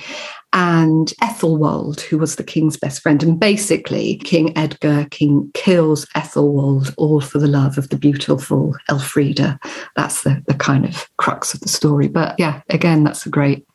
And 0.54 1.14
Ethelwald, 1.22 2.00
who 2.00 2.18
was 2.18 2.38
the 2.38 2.44
king's 2.44 2.78
best 2.78 3.02
friend. 3.02 3.22
And 3.22 3.40
basically, 3.40 4.18
King 4.24 4.58
Edgar 4.58 5.06
King 5.12 5.52
kills 5.54 6.06
Ethelwald 6.16 6.94
all 6.98 7.22
for 7.22 7.38
the 7.38 7.48
love 7.48 7.78
of 7.78 7.90
the 7.90 7.98
beautiful 7.98 8.76
Elfrida. 8.90 9.60
That's 9.96 10.24
the, 10.24 10.42
the 10.48 10.56
kind 10.56 10.86
of 10.86 11.08
crux 11.18 11.54
of 11.54 11.60
the 11.60 11.70
story. 11.70 12.08
But 12.08 12.36
yeah, 12.40 12.62
again, 12.70 13.04
that's 13.04 13.26
a 13.26 13.30
great 13.30 13.68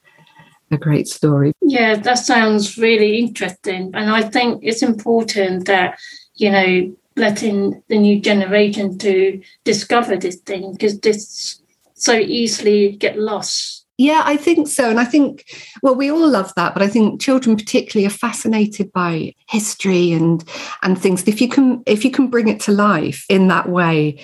a 0.71 0.79
great 0.79 1.07
story. 1.07 1.53
Yeah, 1.61 1.97
that 1.97 2.19
sounds 2.19 2.79
really 2.79 3.19
interesting. 3.19 3.91
And 3.95 4.11
I 4.11 4.23
think 4.23 4.61
it's 4.65 4.83
important 4.83 5.67
that, 5.67 5.99
you 6.35 6.51
know, 6.51 6.97
letting 7.17 7.83
the 7.89 7.99
new 7.99 8.21
generation 8.21 8.99
to 8.99 9.41
discover 9.63 10.17
this 10.17 10.37
thing 10.37 10.73
because 10.73 10.99
this 11.01 11.61
so 12.05 12.15
easily 12.15 12.97
get 12.97 13.19
lost. 13.19 13.85
Yeah, 13.97 14.23
I 14.25 14.37
think 14.37 14.67
so. 14.67 14.91
And 14.91 14.99
I 14.99 15.05
think, 15.05 15.45
well, 15.83 15.95
we 15.95 16.11
all 16.11 16.29
love 16.29 16.53
that, 16.57 16.75
but 16.75 16.83
I 16.83 16.89
think 16.89 17.21
children 17.21 17.57
particularly 17.57 18.07
are 18.07 18.11
fascinated 18.11 18.93
by 18.93 19.35
history 19.49 20.13
and 20.13 20.45
and 20.83 21.01
things. 21.01 21.27
If 21.29 21.41
you 21.41 21.49
can 21.49 21.83
if 21.87 22.05
you 22.05 22.11
can 22.11 22.27
bring 22.29 22.49
it 22.49 22.61
to 22.61 22.73
life 22.73 23.25
in 23.29 23.49
that 23.49 23.69
way 23.69 24.21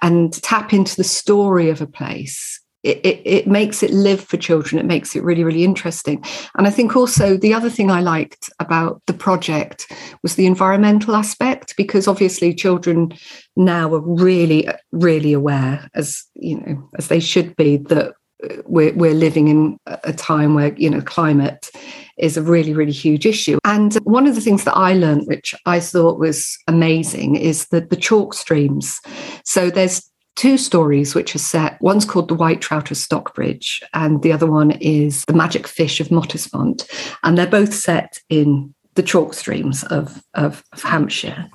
and 0.00 0.32
tap 0.42 0.72
into 0.72 0.96
the 0.96 1.04
story 1.04 1.70
of 1.70 1.80
a 1.80 1.86
place, 1.86 2.60
it, 2.82 2.98
it, 3.04 3.22
it, 3.24 3.46
makes 3.46 3.82
it 3.82 3.90
live 3.92 4.22
for 4.22 4.36
children. 4.36 4.78
It 4.78 4.86
makes 4.86 5.14
it 5.14 5.22
really, 5.22 5.44
really 5.44 5.64
interesting. 5.64 6.24
And 6.56 6.66
I 6.66 6.70
think 6.70 6.96
also 6.96 7.36
the 7.36 7.54
other 7.54 7.70
thing 7.70 7.90
I 7.90 8.00
liked 8.00 8.50
about 8.58 9.02
the 9.06 9.14
project 9.14 9.92
was 10.22 10.34
the 10.34 10.46
environmental 10.46 11.14
aspect, 11.14 11.76
because 11.76 12.08
obviously 12.08 12.54
children 12.54 13.12
now 13.56 13.94
are 13.94 14.00
really, 14.00 14.68
really 14.90 15.32
aware, 15.32 15.88
as 15.94 16.24
you 16.34 16.60
know, 16.60 16.90
as 16.98 17.08
they 17.08 17.20
should 17.20 17.54
be, 17.56 17.76
that 17.76 18.14
uh, 18.42 18.56
we're, 18.66 18.92
we're 18.94 19.14
living 19.14 19.48
in 19.48 19.78
a 19.86 20.12
time 20.12 20.54
where 20.54 20.74
you 20.74 20.90
know 20.90 21.00
climate 21.00 21.70
is 22.18 22.36
a 22.36 22.42
really 22.42 22.74
really 22.74 22.92
huge 22.92 23.24
issue 23.24 23.58
and 23.64 23.94
one 24.04 24.26
of 24.26 24.34
the 24.34 24.40
things 24.40 24.64
that 24.64 24.76
i 24.76 24.92
learned 24.92 25.26
which 25.26 25.54
i 25.64 25.80
thought 25.80 26.18
was 26.18 26.58
amazing 26.68 27.36
is 27.36 27.68
that 27.68 27.88
the 27.88 27.96
chalk 27.96 28.34
streams 28.34 29.00
so 29.44 29.70
there's 29.70 30.11
two 30.36 30.58
stories 30.58 31.14
which 31.14 31.34
are 31.34 31.40
set. 31.40 31.80
One's 31.80 32.04
called 32.04 32.28
The 32.28 32.34
White 32.34 32.60
Trout 32.60 32.90
of 32.90 32.96
Stockbridge, 32.96 33.82
and 33.94 34.22
the 34.22 34.32
other 34.32 34.46
one 34.46 34.72
is 34.72 35.24
The 35.26 35.34
Magic 35.34 35.66
Fish 35.66 36.00
of 36.00 36.08
Mottisfont. 36.08 36.88
And 37.22 37.36
they're 37.36 37.46
both 37.46 37.74
set 37.74 38.18
in 38.28 38.74
the 38.94 39.02
chalk 39.02 39.32
streams 39.32 39.84
of, 39.84 40.22
of, 40.34 40.62
of, 40.72 40.82
Hampshire. 40.82 41.48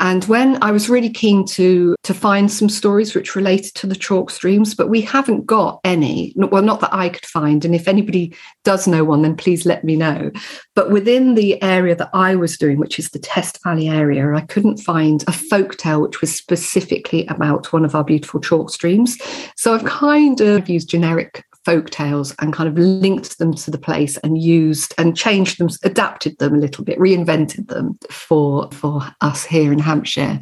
And 0.00 0.24
when 0.24 0.62
I 0.62 0.70
was 0.70 0.90
really 0.90 1.08
keen 1.08 1.46
to, 1.46 1.96
to 2.02 2.12
find 2.12 2.50
some 2.50 2.68
stories 2.68 3.14
which 3.14 3.34
related 3.34 3.74
to 3.76 3.86
the 3.86 3.94
chalk 3.94 4.30
streams, 4.30 4.74
but 4.74 4.90
we 4.90 5.00
haven't 5.00 5.46
got 5.46 5.80
any, 5.84 6.34
well, 6.36 6.62
not 6.62 6.80
that 6.80 6.92
I 6.92 7.08
could 7.08 7.24
find. 7.24 7.64
And 7.64 7.74
if 7.74 7.88
anybody 7.88 8.36
does 8.64 8.86
know 8.86 9.04
one, 9.04 9.22
then 9.22 9.36
please 9.36 9.64
let 9.64 9.82
me 9.84 9.96
know. 9.96 10.30
But 10.74 10.90
within 10.90 11.34
the 11.34 11.62
area 11.62 11.96
that 11.96 12.10
I 12.12 12.36
was 12.36 12.58
doing, 12.58 12.78
which 12.78 12.98
is 12.98 13.10
the 13.10 13.18
Test 13.18 13.62
Valley 13.62 13.88
area, 13.88 14.34
I 14.34 14.42
couldn't 14.42 14.78
find 14.78 15.24
a 15.26 15.32
folk 15.32 15.76
tale 15.76 16.02
which 16.02 16.20
was 16.20 16.34
specifically 16.34 17.26
about 17.26 17.72
one 17.72 17.84
of 17.84 17.94
our 17.94 18.04
beautiful 18.04 18.40
chalk 18.40 18.70
streams. 18.70 19.16
So 19.56 19.72
I've 19.74 19.84
kind 19.84 20.40
of 20.40 20.68
used 20.68 20.90
generic 20.90 21.44
folk 21.64 21.90
tales 21.90 22.34
and 22.40 22.52
kind 22.52 22.68
of 22.68 22.76
linked 22.76 23.38
them 23.38 23.54
to 23.54 23.70
the 23.70 23.78
place 23.78 24.16
and 24.18 24.40
used 24.40 24.94
and 24.98 25.16
changed 25.16 25.58
them, 25.58 25.68
adapted 25.82 26.38
them 26.38 26.54
a 26.54 26.58
little 26.58 26.84
bit, 26.84 26.98
reinvented 26.98 27.68
them 27.68 27.98
for 28.10 28.70
for 28.72 29.02
us 29.20 29.44
here 29.44 29.72
in 29.72 29.78
Hampshire. 29.78 30.38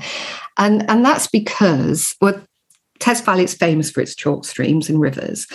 And 0.59 0.89
and 0.91 1.05
that's 1.05 1.27
because 1.27 2.15
well, 2.21 2.41
Test 2.99 3.25
Valley 3.25 3.45
is 3.45 3.55
famous 3.55 3.91
for 3.91 4.01
its 4.01 4.15
chalk 4.15 4.45
streams 4.45 4.89
and 4.89 5.01
rivers. 5.01 5.47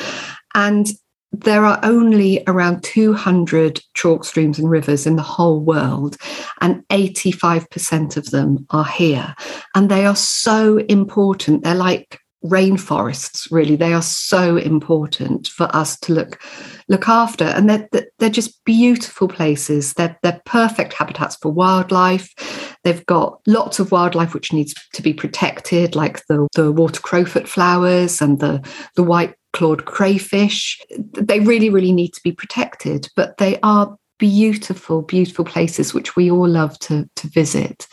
And 0.55 0.87
there 1.31 1.65
are 1.65 1.79
only 1.83 2.43
around 2.47 2.83
200 2.83 3.81
chalk 3.93 4.23
streams 4.23 4.57
and 4.57 4.69
rivers 4.69 5.05
in 5.05 5.17
the 5.17 5.21
whole 5.21 5.59
world, 5.59 6.17
and 6.61 6.87
85% 6.87 8.17
of 8.17 8.31
them 8.31 8.65
are 8.69 8.85
here. 8.85 9.35
And 9.75 9.89
they 9.89 10.05
are 10.05 10.15
so 10.15 10.77
important. 10.77 11.63
They're 11.63 11.75
like 11.75 12.19
rainforests 12.45 13.47
really. 13.51 13.75
They 13.75 13.93
are 13.93 14.01
so 14.01 14.57
important 14.57 15.47
for 15.47 15.73
us 15.75 15.99
to 16.01 16.13
look 16.13 16.41
look 16.87 17.07
after. 17.07 17.45
And 17.45 17.69
they're 17.69 17.89
they're 18.19 18.29
just 18.29 18.63
beautiful 18.63 19.27
places. 19.27 19.93
They're 19.93 20.17
they're 20.21 20.41
perfect 20.45 20.93
habitats 20.93 21.35
for 21.37 21.51
wildlife. 21.51 22.77
They've 22.83 23.05
got 23.05 23.39
lots 23.47 23.79
of 23.79 23.91
wildlife 23.91 24.33
which 24.33 24.53
needs 24.53 24.73
to 24.93 25.01
be 25.01 25.13
protected 25.13 25.95
like 25.95 26.25
the 26.27 26.47
the 26.55 26.71
water 26.71 27.01
crowfoot 27.01 27.47
flowers 27.47 28.21
and 28.21 28.39
the 28.39 28.65
the 28.95 29.03
white 29.03 29.33
clawed 29.53 29.85
crayfish. 29.85 30.79
They 31.13 31.39
really 31.39 31.69
really 31.69 31.91
need 31.91 32.13
to 32.13 32.21
be 32.23 32.31
protected 32.31 33.09
but 33.15 33.37
they 33.37 33.59
are 33.63 33.97
beautiful 34.19 35.03
beautiful 35.03 35.45
places 35.45 35.93
which 35.93 36.15
we 36.15 36.31
all 36.31 36.47
love 36.47 36.77
to 36.79 37.09
to 37.15 37.27
visit. 37.27 37.87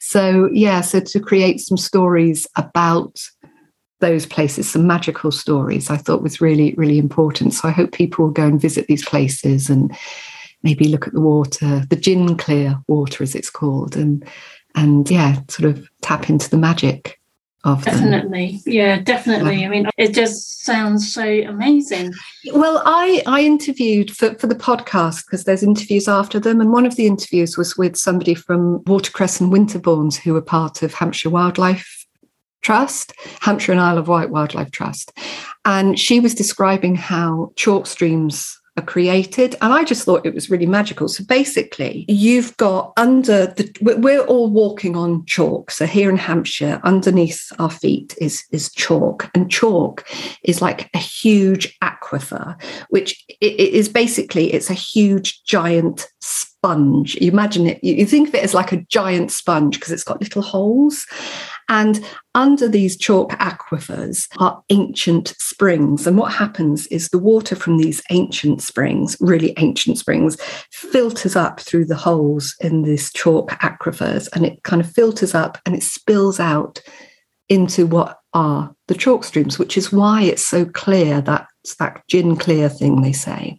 So 0.00 0.48
yeah 0.52 0.80
so 0.80 1.00
to 1.00 1.20
create 1.20 1.60
some 1.60 1.76
stories 1.76 2.46
about 2.56 3.20
those 4.04 4.26
places, 4.26 4.70
some 4.70 4.86
magical 4.86 5.30
stories, 5.30 5.88
I 5.88 5.96
thought 5.96 6.22
was 6.22 6.40
really, 6.40 6.74
really 6.76 6.98
important. 6.98 7.54
So 7.54 7.68
I 7.68 7.72
hope 7.72 7.92
people 7.92 8.26
will 8.26 8.32
go 8.32 8.46
and 8.46 8.60
visit 8.60 8.86
these 8.86 9.04
places 9.04 9.70
and 9.70 9.96
maybe 10.62 10.88
look 10.88 11.06
at 11.06 11.14
the 11.14 11.22
water, 11.22 11.84
the 11.88 11.96
gin 11.96 12.36
clear 12.36 12.78
water 12.86 13.22
as 13.22 13.34
it's 13.34 13.48
called, 13.48 13.96
and 13.96 14.22
and 14.74 15.10
yeah, 15.10 15.40
sort 15.48 15.70
of 15.70 15.88
tap 16.02 16.28
into 16.28 16.50
the 16.50 16.58
magic 16.58 17.18
of 17.64 17.82
definitely 17.82 18.60
them. 18.64 18.74
yeah 18.74 18.98
definitely 18.98 19.60
yeah. 19.60 19.66
i 19.66 19.70
mean 19.70 19.88
it 19.96 20.12
just 20.12 20.62
sounds 20.64 21.10
so 21.10 21.24
amazing 21.46 22.12
well 22.52 22.82
i 22.84 23.22
i 23.26 23.40
interviewed 23.40 24.10
for, 24.10 24.34
for 24.34 24.46
the 24.46 24.54
podcast 24.54 25.24
because 25.24 25.44
there's 25.44 25.62
interviews 25.62 26.06
after 26.06 26.38
them 26.38 26.60
and 26.60 26.74
one 26.74 26.84
of 26.84 26.96
the 26.96 27.06
interviews 27.06 27.56
was 27.56 27.74
with 27.74 27.96
somebody 27.96 28.34
from 28.34 28.84
watercress 28.84 29.40
and 29.40 29.50
winterbournes 29.50 30.14
who 30.14 30.34
were 30.34 30.42
part 30.42 30.82
of 30.82 30.92
hampshire 30.92 31.30
wildlife 31.30 32.03
trust 32.64 33.12
hampshire 33.40 33.72
and 33.72 33.80
isle 33.80 33.98
of 33.98 34.08
wight 34.08 34.30
wildlife 34.30 34.70
trust 34.72 35.12
and 35.64 35.98
she 35.98 36.18
was 36.18 36.34
describing 36.34 36.96
how 36.96 37.52
chalk 37.56 37.86
streams 37.86 38.58
are 38.76 38.84
created. 38.84 39.54
And 39.60 39.72
I 39.72 39.84
just 39.84 40.04
thought 40.04 40.26
it 40.26 40.34
was 40.34 40.50
really 40.50 40.66
magical. 40.66 41.08
So 41.08 41.24
basically, 41.24 42.04
you've 42.08 42.56
got 42.56 42.92
under 42.96 43.46
the, 43.46 43.70
we're 43.80 44.24
all 44.24 44.50
walking 44.50 44.96
on 44.96 45.24
chalk. 45.26 45.70
So 45.70 45.86
here 45.86 46.10
in 46.10 46.16
Hampshire, 46.16 46.80
underneath 46.82 47.52
our 47.58 47.70
feet 47.70 48.16
is, 48.20 48.44
is 48.50 48.72
chalk. 48.72 49.30
And 49.34 49.50
chalk 49.50 50.04
is 50.42 50.60
like 50.60 50.90
a 50.92 50.98
huge 50.98 51.78
aquifer, 51.80 52.60
which 52.88 53.24
is 53.40 53.88
basically, 53.88 54.52
it's 54.52 54.70
a 54.70 54.74
huge 54.74 55.44
giant 55.44 56.08
sponge. 56.20 57.14
You 57.16 57.30
imagine 57.30 57.66
it, 57.68 57.84
you 57.84 58.06
think 58.06 58.28
of 58.28 58.34
it 58.34 58.42
as 58.42 58.54
like 58.54 58.72
a 58.72 58.82
giant 58.88 59.30
sponge 59.30 59.78
because 59.78 59.92
it's 59.92 60.04
got 60.04 60.20
little 60.20 60.42
holes. 60.42 61.06
And 61.68 62.04
under 62.34 62.68
these 62.68 62.96
chalk 62.96 63.32
aquifers 63.32 64.28
are 64.38 64.62
ancient 64.70 65.34
springs. 65.38 66.06
And 66.06 66.18
what 66.18 66.32
happens 66.32 66.86
is 66.88 67.08
the 67.08 67.18
water 67.18 67.56
from 67.56 67.78
these 67.78 68.02
ancient 68.10 68.62
springs, 68.62 69.16
really 69.20 69.54
ancient 69.56 69.98
springs, 69.98 70.36
filters 70.70 71.36
up 71.36 71.60
through 71.60 71.86
the 71.86 71.96
holes 71.96 72.54
in 72.60 72.82
these 72.82 73.12
chalk 73.12 73.50
aquifers 73.50 74.28
and 74.34 74.44
it 74.44 74.62
kind 74.64 74.82
of 74.82 74.90
filters 74.90 75.34
up 75.34 75.58
and 75.64 75.74
it 75.74 75.82
spills 75.82 76.40
out 76.40 76.80
into 77.48 77.86
what 77.86 78.18
are 78.34 78.74
the 78.88 78.94
chalk 78.94 79.24
streams, 79.24 79.58
which 79.58 79.78
is 79.78 79.92
why 79.92 80.22
it's 80.22 80.44
so 80.44 80.66
clear 80.66 81.20
that 81.22 81.46
that 81.78 82.02
gin 82.08 82.36
clear 82.36 82.68
thing 82.68 83.00
they 83.00 83.12
say. 83.12 83.56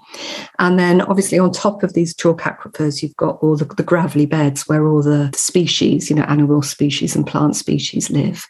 And 0.60 0.78
then 0.78 1.02
obviously 1.02 1.40
on 1.40 1.52
top 1.52 1.82
of 1.82 1.94
these 1.94 2.16
chalk 2.16 2.42
aquifers, 2.42 3.02
you've 3.02 3.16
got 3.16 3.40
all 3.42 3.58
the, 3.58 3.66
the 3.66 3.84
gravelly 3.84 4.28
beds 4.28 4.68
where 4.68 4.88
all 4.88 5.02
the 5.02 5.32
species, 5.36 6.10
you 6.10 6.16
know, 6.16 6.24
animal 6.24 6.62
species 6.62 7.16
and 7.16 7.26
plant 7.26 7.56
species 7.56 8.12
live. 8.12 8.46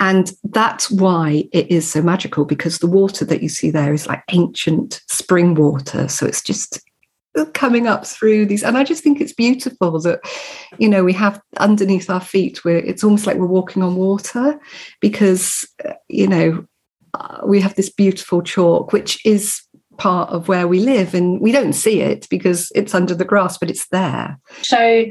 And 0.00 0.32
that's 0.44 0.90
why 0.90 1.44
it 1.52 1.70
is 1.70 1.88
so 1.88 2.02
magical 2.02 2.44
because 2.44 2.78
the 2.78 2.88
water 2.88 3.24
that 3.26 3.42
you 3.42 3.48
see 3.48 3.70
there 3.70 3.92
is 3.92 4.08
like 4.08 4.24
ancient 4.32 5.00
spring 5.06 5.54
water. 5.54 6.08
So 6.08 6.26
it's 6.26 6.42
just 6.42 6.80
coming 7.46 7.86
up 7.86 8.06
through 8.06 8.46
these 8.46 8.62
and 8.62 8.76
i 8.76 8.84
just 8.84 9.02
think 9.02 9.20
it's 9.20 9.32
beautiful 9.32 10.00
that 10.00 10.20
you 10.78 10.88
know 10.88 11.04
we 11.04 11.12
have 11.12 11.40
underneath 11.58 12.10
our 12.10 12.20
feet 12.20 12.64
where 12.64 12.78
it's 12.78 13.04
almost 13.04 13.26
like 13.26 13.36
we're 13.36 13.46
walking 13.46 13.82
on 13.82 13.96
water 13.96 14.58
because 15.00 15.66
you 16.08 16.26
know 16.26 16.64
uh, 17.14 17.40
we 17.46 17.60
have 17.60 17.74
this 17.74 17.90
beautiful 17.90 18.42
chalk 18.42 18.92
which 18.92 19.24
is 19.24 19.62
part 19.98 20.30
of 20.30 20.48
where 20.48 20.66
we 20.66 20.80
live 20.80 21.12
and 21.12 21.40
we 21.40 21.52
don't 21.52 21.74
see 21.74 22.00
it 22.00 22.26
because 22.30 22.72
it's 22.74 22.94
under 22.94 23.14
the 23.14 23.24
grass 23.24 23.58
but 23.58 23.68
it's 23.68 23.88
there. 23.88 24.38
So 24.62 25.06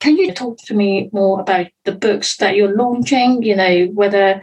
can 0.00 0.16
you 0.16 0.32
talk 0.32 0.58
to 0.64 0.74
me 0.74 1.08
more 1.12 1.40
about 1.40 1.68
the 1.84 1.92
books 1.92 2.38
that 2.38 2.56
you're 2.56 2.74
launching? 2.74 3.42
You 3.42 3.54
know 3.54 3.86
whether 3.94 4.42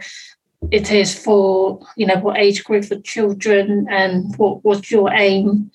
it 0.70 0.90
is 0.90 1.16
for 1.16 1.80
you 1.96 2.06
know 2.06 2.18
what 2.18 2.38
age 2.38 2.64
group 2.64 2.84
for 2.84 2.98
children 3.00 3.86
and 3.90 4.34
what 4.38 4.64
what's 4.64 4.90
your 4.90 5.12
aim 5.12 5.70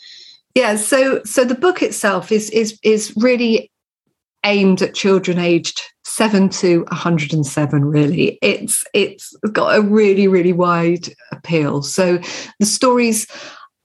yeah 0.55 0.75
so 0.75 1.21
so 1.23 1.43
the 1.43 1.55
book 1.55 1.81
itself 1.81 2.31
is 2.31 2.49
is 2.51 2.79
is 2.83 3.13
really 3.15 3.71
aimed 4.43 4.81
at 4.81 4.95
children 4.95 5.37
aged 5.37 5.81
7 6.03 6.49
to 6.49 6.83
107 6.85 7.85
really. 7.85 8.37
It's 8.41 8.83
it's 8.93 9.35
got 9.51 9.77
a 9.77 9.81
really 9.81 10.27
really 10.27 10.51
wide 10.51 11.07
appeal. 11.31 11.83
So 11.83 12.19
the 12.59 12.65
stories 12.65 13.27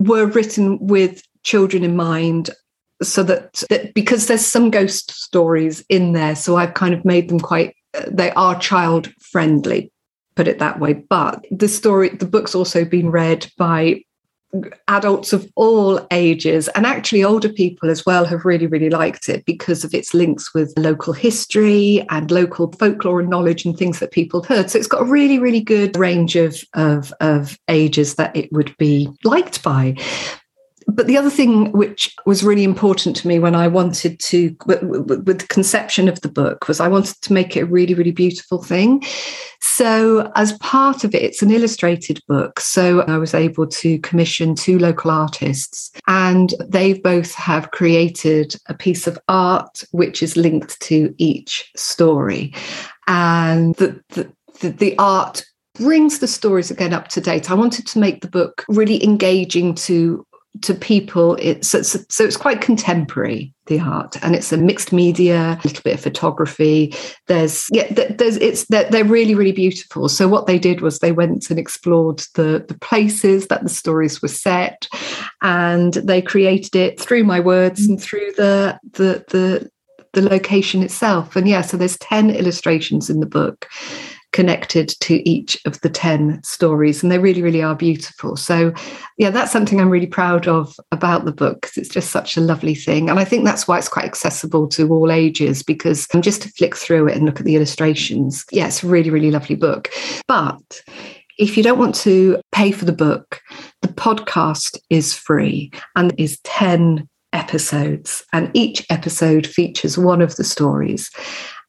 were 0.00 0.26
written 0.26 0.78
with 0.80 1.23
children 1.42 1.85
in 1.85 1.94
mind 1.94 2.50
so 3.02 3.23
that, 3.23 3.62
that 3.68 3.92
because 3.94 4.26
there's 4.26 4.44
some 4.44 4.70
ghost 4.70 5.11
stories 5.11 5.85
in 5.90 6.12
there 6.12 6.35
so 6.35 6.56
i've 6.56 6.73
kind 6.73 6.94
of 6.94 7.04
made 7.04 7.28
them 7.28 7.38
quite 7.38 7.76
they 8.11 8.30
are 8.32 8.58
child 8.58 9.12
friendly 9.20 9.92
put 10.37 10.46
it 10.46 10.58
that 10.61 10.78
way. 10.78 10.92
But 10.92 11.44
the 11.50 11.66
story 11.66 12.11
the 12.11 12.26
book's 12.26 12.54
also 12.54 12.85
been 12.85 13.11
read 13.11 13.50
by 13.58 14.02
adults 14.89 15.33
of 15.33 15.51
all 15.55 16.07
ages 16.11 16.69
and 16.69 16.87
actually 16.87 17.25
older 17.25 17.49
people 17.49 17.91
as 17.91 18.05
well 18.07 18.25
have 18.25 18.45
really 18.45 18.67
really 18.67 18.91
liked 18.91 19.29
it 19.29 19.45
because 19.45 19.85
of 19.85 19.95
its 19.95 20.14
links 20.14 20.55
with 20.55 20.73
local 20.77 21.12
history 21.12 22.05
and 22.11 22.31
local 22.31 22.73
folklore 22.73 23.21
and 23.21 23.31
knowledge 23.31 23.64
and 23.64 23.77
things 23.77 23.99
that 23.99 24.11
people 24.11 24.42
have 24.42 24.57
heard. 24.57 24.71
So 24.71 24.79
it's 24.79 24.88
got 24.88 25.03
a 25.03 25.11
really 25.11 25.38
really 25.38 25.61
good 25.61 25.97
range 25.97 26.37
of 26.37 26.62
of, 26.75 27.12
of 27.21 27.59
ages 27.69 28.14
that 28.16 28.35
it 28.37 28.53
would 28.53 28.77
be 28.77 29.09
liked 29.25 29.62
by 29.62 29.97
but 30.88 31.09
the 31.09 31.18
other 31.18 31.31
thing 31.31 31.72
which 31.72 32.14
was 32.27 32.44
really 32.44 32.62
important 32.62 33.16
to 33.16 33.29
me 33.29 33.38
when 33.38 33.55
I 33.55 33.66
wanted 33.66 34.20
to, 34.20 34.57
with 34.66 35.38
the 35.38 35.46
conception 35.49 36.09
of 36.09 36.20
the 36.20 36.29
book, 36.29 36.68
was 36.68 36.81
I 36.81 36.88
wanted 36.88 37.20
to 37.22 37.33
make 37.33 37.57
it 37.57 37.61
a 37.61 37.66
really, 37.66 37.94
really 37.94 38.12
beautiful 38.12 38.62
thing. 38.62 39.03
So, 39.61 40.31
as 40.37 40.57
part 40.59 41.03
of 41.03 41.14
it, 41.14 41.22
it's 41.22 41.42
an 41.42 41.51
illustrated 41.51 42.20
book. 42.29 42.61
So, 42.61 43.01
I 43.03 43.18
was 43.18 43.35
able 43.35 43.66
to 43.66 43.99
commission 43.99 44.55
two 44.55 44.79
local 44.79 45.11
artists, 45.11 45.90
and 46.07 46.55
they 46.64 46.92
both 46.94 47.35
have 47.35 47.72
created 47.72 48.55
a 48.68 48.75
piece 48.75 49.07
of 49.07 49.18
art 49.29 49.83
which 49.90 50.22
is 50.22 50.37
linked 50.37 50.81
to 50.83 51.14
each 51.18 51.70
story. 51.77 52.55
And 53.09 53.75
the, 53.77 54.01
the, 54.11 54.33
the, 54.61 54.70
the 54.70 54.99
art 54.99 55.44
brings 55.79 56.18
the 56.18 56.27
stories 56.27 56.70
again 56.70 56.92
up 56.92 57.09
to 57.09 57.20
date. 57.20 57.51
I 57.51 57.55
wanted 57.55 57.87
to 57.88 57.99
make 57.99 58.20
the 58.20 58.29
book 58.29 58.64
really 58.68 59.03
engaging 59.05 59.75
to 59.75 60.26
to 60.62 60.75
people 60.75 61.37
it's 61.40 61.69
so, 61.69 62.25
it's 62.25 62.37
quite 62.37 62.61
contemporary 62.61 63.53
the 63.66 63.81
art 63.81 64.16
and 64.23 64.35
it's 64.35 64.53
a 64.53 64.57
mixed 64.57 64.92
media 64.92 65.59
a 65.62 65.66
little 65.66 65.83
bit 65.83 65.95
of 65.95 66.01
photography. 66.01 66.95
There's 67.27 67.66
yeah 67.73 67.92
there's 67.92 68.37
it's 68.37 68.66
they're, 68.66 68.88
they're 68.90 69.05
really 69.05 69.35
really 69.35 69.53
beautiful. 69.53 70.09
So 70.09 70.29
what 70.29 70.47
they 70.47 70.59
did 70.59 70.81
was 70.81 70.99
they 70.99 71.12
went 71.12 71.51
and 71.51 71.59
explored 71.59 72.23
the 72.35 72.64
the 72.66 72.79
places 72.81 73.49
that 73.49 73.62
the 73.62 73.69
stories 73.69 74.23
were 74.23 74.29
set 74.29 74.88
and 75.42 75.95
they 75.95 76.23
created 76.23 76.77
it 76.77 77.01
through 77.01 77.25
my 77.25 77.40
words 77.40 77.87
and 77.87 78.01
through 78.01 78.33
the 78.37 78.79
the 78.92 79.25
the 79.29 79.71
the 80.12 80.23
location 80.23 80.83
itself. 80.83 81.37
And 81.37 81.49
yeah 81.49 81.62
so 81.62 81.77
there's 81.77 81.99
10 81.99 82.31
illustrations 82.31 83.11
in 83.11 83.21
the 83.21 83.27
book 83.27 83.66
connected 84.37 84.90
to 85.01 85.27
each 85.27 85.57
of 85.64 85.81
the 85.81 85.88
10 85.88 86.42
stories 86.42 87.03
and 87.03 87.11
they 87.11 87.18
really 87.18 87.40
really 87.40 87.62
are 87.62 87.75
beautiful. 87.75 88.37
So 88.37 88.75
yeah 89.16 89.31
that's 89.31 89.51
something 89.51 89.81
i'm 89.81 89.88
really 89.88 90.07
proud 90.07 90.46
of 90.46 90.77
about 90.92 91.25
the 91.25 91.33
book 91.33 91.62
because 91.62 91.79
it's 91.79 91.88
just 91.88 92.11
such 92.11 92.37
a 92.37 92.42
lovely 92.42 92.75
thing. 92.75 93.09
And 93.09 93.18
i 93.18 93.25
think 93.25 93.46
that's 93.46 93.66
why 93.66 93.79
it's 93.79 93.88
quite 93.88 94.05
accessible 94.05 94.68
to 94.68 94.90
all 94.90 95.11
ages 95.11 95.62
because 95.62 96.07
i'm 96.12 96.20
just 96.20 96.42
to 96.42 96.51
flick 96.51 96.77
through 96.77 97.09
it 97.09 97.16
and 97.16 97.25
look 97.25 97.40
at 97.40 97.46
the 97.46 97.57
illustrations. 97.57 98.44
Yeah 98.53 98.66
it's 98.66 98.85
a 98.85 98.88
really 98.88 99.09
really 99.09 99.31
lovely 99.31 99.57
book. 99.57 99.88
But 100.29 100.83
if 101.38 101.57
you 101.57 101.62
don't 101.62 101.79
want 101.79 101.94
to 101.94 102.38
pay 102.53 102.72
for 102.72 102.85
the 102.85 102.92
book 102.92 103.40
the 103.81 103.88
podcast 103.88 104.79
is 104.90 105.14
free 105.14 105.72
and 105.94 106.12
is 106.18 106.38
10 106.40 107.09
episodes 107.33 108.22
and 108.35 108.51
each 108.53 108.85
episode 108.90 109.46
features 109.46 109.96
one 109.96 110.20
of 110.20 110.37
the 110.37 110.44
stories 110.44 111.11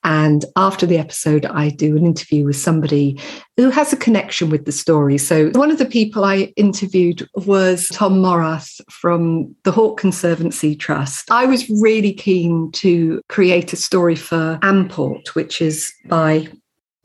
and 0.04 0.46
after 0.56 0.86
the 0.86 0.98
episode, 0.98 1.46
I 1.46 1.70
do 1.70 1.98
an 1.98 2.06
interview 2.06 2.46
with 2.46 2.56
somebody 2.56 3.20
who 3.58 3.70
has 3.70 3.92
a 3.92 3.98
connection 3.98 4.50
with 4.50 4.66
the 4.66 4.72
story. 4.72 5.18
So, 5.18 5.50
one 5.50 5.72
of 5.72 5.80
the 5.80 5.86
people 5.86 6.24
I 6.24 6.54
interviewed 6.56 7.28
was 7.34 7.88
Tom 7.92 8.22
Morath 8.22 8.80
from 8.90 9.56
the 9.64 9.72
Hawk 9.72 10.00
Conservancy 10.00 10.76
Trust. 10.76 11.30
I 11.32 11.46
was 11.46 11.70
really 11.70 12.14
keen 12.14 12.72
to 12.74 13.22
create 13.28 13.74
a 13.74 13.78
story 13.78 14.16
for 14.16 14.60
Amport, 14.62 15.36
which 15.36 15.62
is 15.62 15.92
by 16.06 16.48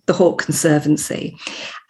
the 0.06 0.12
Hawk 0.12 0.42
Conservancy. 0.42 1.36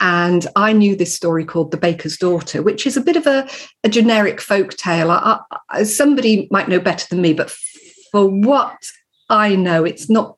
And 0.01 0.47
I 0.57 0.73
knew 0.73 0.95
this 0.95 1.15
story 1.15 1.45
called 1.45 1.71
The 1.71 1.77
Baker's 1.77 2.17
Daughter, 2.17 2.63
which 2.63 2.87
is 2.87 2.97
a 2.97 3.03
bit 3.03 3.17
of 3.17 3.27
a, 3.27 3.49
a 3.85 3.89
generic 3.89 4.41
folk 4.41 4.77
tale. 4.77 5.11
I, 5.11 5.41
I, 5.71 5.83
somebody 5.85 6.49
might 6.51 6.69
know 6.69 6.81
better 6.81 7.07
than 7.09 7.23
me, 7.23 7.33
but 7.33 7.51
for 8.11 8.29
what 8.29 8.77
I 9.29 9.57
know, 9.57 9.85
it's 9.85 10.11
not 10.11 10.37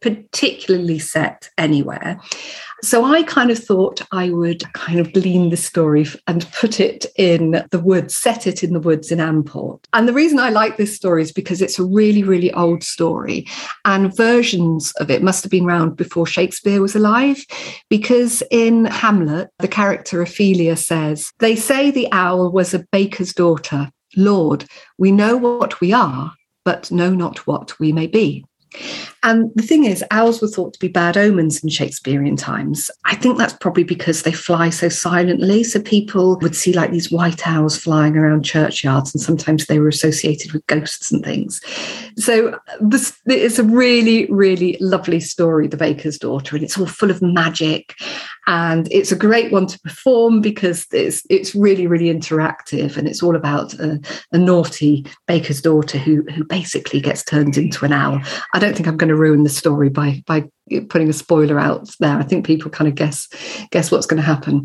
particularly 0.00 0.98
set 0.98 1.48
anywhere. 1.58 2.20
So 2.82 3.04
I 3.04 3.22
kind 3.22 3.50
of 3.50 3.58
thought 3.58 4.02
I 4.12 4.30
would 4.30 4.62
kind 4.74 5.00
of 5.00 5.12
glean 5.12 5.48
the 5.48 5.56
story 5.56 6.06
and 6.26 6.50
put 6.52 6.78
it 6.78 7.06
in 7.16 7.64
the 7.70 7.78
woods, 7.78 8.14
set 8.14 8.46
it 8.46 8.62
in 8.62 8.74
the 8.74 8.80
woods 8.80 9.10
in 9.10 9.18
Amport. 9.18 9.86
And 9.94 10.06
the 10.06 10.12
reason 10.12 10.38
I 10.38 10.50
like 10.50 10.76
this 10.76 10.94
story 10.94 11.22
is 11.22 11.32
because 11.32 11.62
it's 11.62 11.78
a 11.78 11.84
really, 11.84 12.22
really 12.22 12.52
old 12.52 12.84
story. 12.84 13.46
And 13.84 14.14
versions 14.14 14.92
of 15.00 15.10
it 15.10 15.22
must 15.22 15.42
have 15.42 15.50
been 15.50 15.64
around 15.64 15.96
before 15.96 16.26
Shakespeare 16.26 16.82
was 16.82 16.94
alive. 16.94 17.44
Because 17.88 18.42
in 18.50 18.84
Hamlet, 18.86 19.48
the 19.58 19.68
character 19.68 20.20
Ophelia 20.20 20.76
says, 20.76 21.32
They 21.38 21.56
say 21.56 21.90
the 21.90 22.08
owl 22.12 22.52
was 22.52 22.74
a 22.74 22.84
baker's 22.92 23.32
daughter. 23.32 23.90
Lord, 24.16 24.66
we 24.98 25.12
know 25.12 25.36
what 25.36 25.80
we 25.80 25.92
are, 25.92 26.32
but 26.64 26.90
know 26.90 27.10
not 27.10 27.46
what 27.46 27.78
we 27.80 27.92
may 27.92 28.06
be. 28.06 28.44
And 29.22 29.50
the 29.54 29.62
thing 29.62 29.84
is, 29.84 30.04
owls 30.10 30.40
were 30.40 30.48
thought 30.48 30.72
to 30.74 30.78
be 30.78 30.88
bad 30.88 31.16
omens 31.16 31.62
in 31.62 31.68
Shakespearean 31.68 32.36
times. 32.36 32.90
I 33.04 33.16
think 33.16 33.38
that's 33.38 33.54
probably 33.54 33.84
because 33.84 34.22
they 34.22 34.32
fly 34.32 34.70
so 34.70 34.88
silently. 34.88 35.64
So 35.64 35.80
people 35.80 36.38
would 36.38 36.54
see 36.54 36.72
like 36.72 36.90
these 36.90 37.10
white 37.10 37.46
owls 37.46 37.76
flying 37.76 38.16
around 38.16 38.44
churchyards, 38.44 39.14
and 39.14 39.20
sometimes 39.20 39.66
they 39.66 39.78
were 39.78 39.88
associated 39.88 40.52
with 40.52 40.66
ghosts 40.66 41.10
and 41.10 41.24
things. 41.24 41.60
So 42.16 42.58
this 42.80 43.18
is 43.26 43.58
a 43.58 43.64
really, 43.64 44.26
really 44.26 44.76
lovely 44.80 45.20
story, 45.20 45.66
The 45.66 45.76
Baker's 45.76 46.18
Daughter, 46.18 46.54
and 46.54 46.64
it's 46.64 46.78
all 46.78 46.86
full 46.86 47.10
of 47.10 47.22
magic. 47.22 47.94
And 48.46 48.86
it's 48.92 49.10
a 49.10 49.16
great 49.16 49.50
one 49.50 49.66
to 49.66 49.80
perform 49.80 50.40
because 50.40 50.86
it's 50.92 51.24
it's 51.28 51.54
really, 51.54 51.88
really 51.88 52.12
interactive, 52.14 52.96
and 52.96 53.08
it's 53.08 53.22
all 53.22 53.34
about 53.34 53.74
a, 53.74 54.00
a 54.30 54.38
naughty 54.38 55.04
baker's 55.26 55.60
daughter 55.60 55.98
who 55.98 56.22
who 56.34 56.44
basically 56.44 57.00
gets 57.00 57.24
turned 57.24 57.56
into 57.58 57.84
an 57.84 57.92
owl. 57.92 58.20
I 58.56 58.58
don't 58.58 58.74
think 58.74 58.88
I'm 58.88 58.96
going 58.96 59.10
to 59.10 59.16
ruin 59.16 59.42
the 59.42 59.50
story 59.50 59.90
by 59.90 60.22
by 60.26 60.48
putting 60.88 61.10
a 61.10 61.12
spoiler 61.12 61.58
out 61.58 61.94
there. 62.00 62.16
I 62.16 62.22
think 62.22 62.46
people 62.46 62.70
kind 62.70 62.88
of 62.88 62.94
guess 62.94 63.28
guess 63.70 63.90
what's 63.90 64.06
going 64.06 64.16
to 64.16 64.26
happen. 64.26 64.64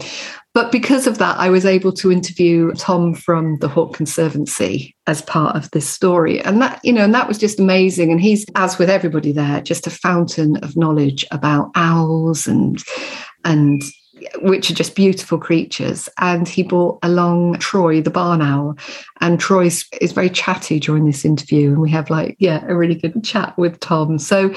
But 0.54 0.71
because 0.71 1.08
of 1.08 1.17
that, 1.17 1.38
I 1.38 1.49
was 1.49 1.65
able 1.65 1.91
to 1.93 2.10
interview 2.10 2.71
Tom 2.75 3.13
from 3.13 3.58
the 3.60 3.67
Hawk 3.67 3.93
Conservancy 3.93 4.95
as 5.08 5.21
part 5.21 5.58
of 5.58 5.69
this 5.71 5.89
story. 5.89 6.39
And 6.39 6.62
that, 6.62 6.80
you 6.86 6.93
know, 6.93 7.04
and 7.04 7.13
that 7.13 7.27
was 7.27 7.38
just 7.38 7.60
amazing. 7.60 8.12
And 8.12 8.21
he's, 8.21 8.45
as 8.56 8.77
with 8.77 8.89
everybody 8.89 9.34
there, 9.34 9.62
just 9.62 9.88
a 9.88 9.91
fountain 9.91 10.56
of 10.63 10.77
knowledge 10.77 11.25
about 11.32 11.71
owls 11.75 12.47
and 12.47 12.82
and 13.43 13.82
which 14.41 14.69
are 14.69 14.75
just 14.75 14.95
beautiful 14.95 15.38
creatures. 15.38 16.10
And 16.19 16.47
he 16.47 16.63
brought 16.63 16.99
along 17.03 17.60
Troy, 17.60 18.01
the 18.01 18.10
barn 18.10 18.41
owl. 18.41 18.77
And 19.19 19.39
Troy 19.39 19.65
is 19.65 20.12
very 20.13 20.29
chatty 20.29 20.79
during 20.79 21.05
this 21.05 21.25
interview. 21.25 21.69
And 21.69 21.81
we 21.81 21.91
have 21.91 22.10
like, 22.10 22.36
yeah, 22.39 22.63
a 22.67 22.75
really 22.75 22.95
good 22.95 23.23
chat 23.23 23.57
with 23.57 23.79
Tom. 23.79 24.17
So 24.19 24.53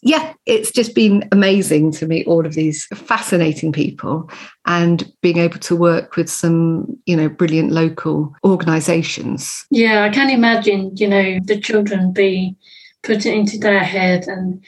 yeah, 0.00 0.32
it's 0.46 0.70
just 0.70 0.94
been 0.94 1.28
amazing 1.32 1.90
to 1.92 2.06
meet 2.06 2.26
all 2.28 2.46
of 2.46 2.54
these 2.54 2.86
fascinating 2.94 3.72
people 3.72 4.30
and 4.64 5.10
being 5.22 5.38
able 5.38 5.58
to 5.58 5.74
work 5.74 6.14
with 6.14 6.30
some, 6.30 6.96
you 7.06 7.16
know, 7.16 7.28
brilliant 7.28 7.72
local 7.72 8.32
organizations. 8.44 9.66
Yeah, 9.70 10.04
I 10.04 10.10
can 10.10 10.30
imagine, 10.30 10.96
you 10.96 11.08
know, 11.08 11.40
the 11.42 11.60
children 11.60 12.12
be 12.12 12.54
put 13.02 13.26
into 13.26 13.58
their 13.58 13.80
head 13.80 14.28
and 14.28 14.62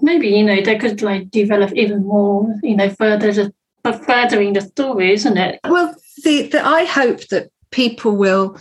maybe, 0.00 0.28
you 0.28 0.42
know, 0.42 0.62
they 0.62 0.78
could 0.78 1.02
like 1.02 1.30
develop 1.30 1.72
even 1.74 2.04
more, 2.04 2.54
you 2.62 2.74
know, 2.74 2.88
further 2.88 3.52
but 3.82 4.04
furthering 4.04 4.52
the 4.52 4.60
story, 4.60 5.12
isn't 5.12 5.36
it? 5.36 5.60
Well, 5.64 5.94
the, 6.24 6.48
the, 6.48 6.64
I 6.64 6.84
hope 6.84 7.26
that 7.28 7.50
people 7.70 8.16
will 8.16 8.58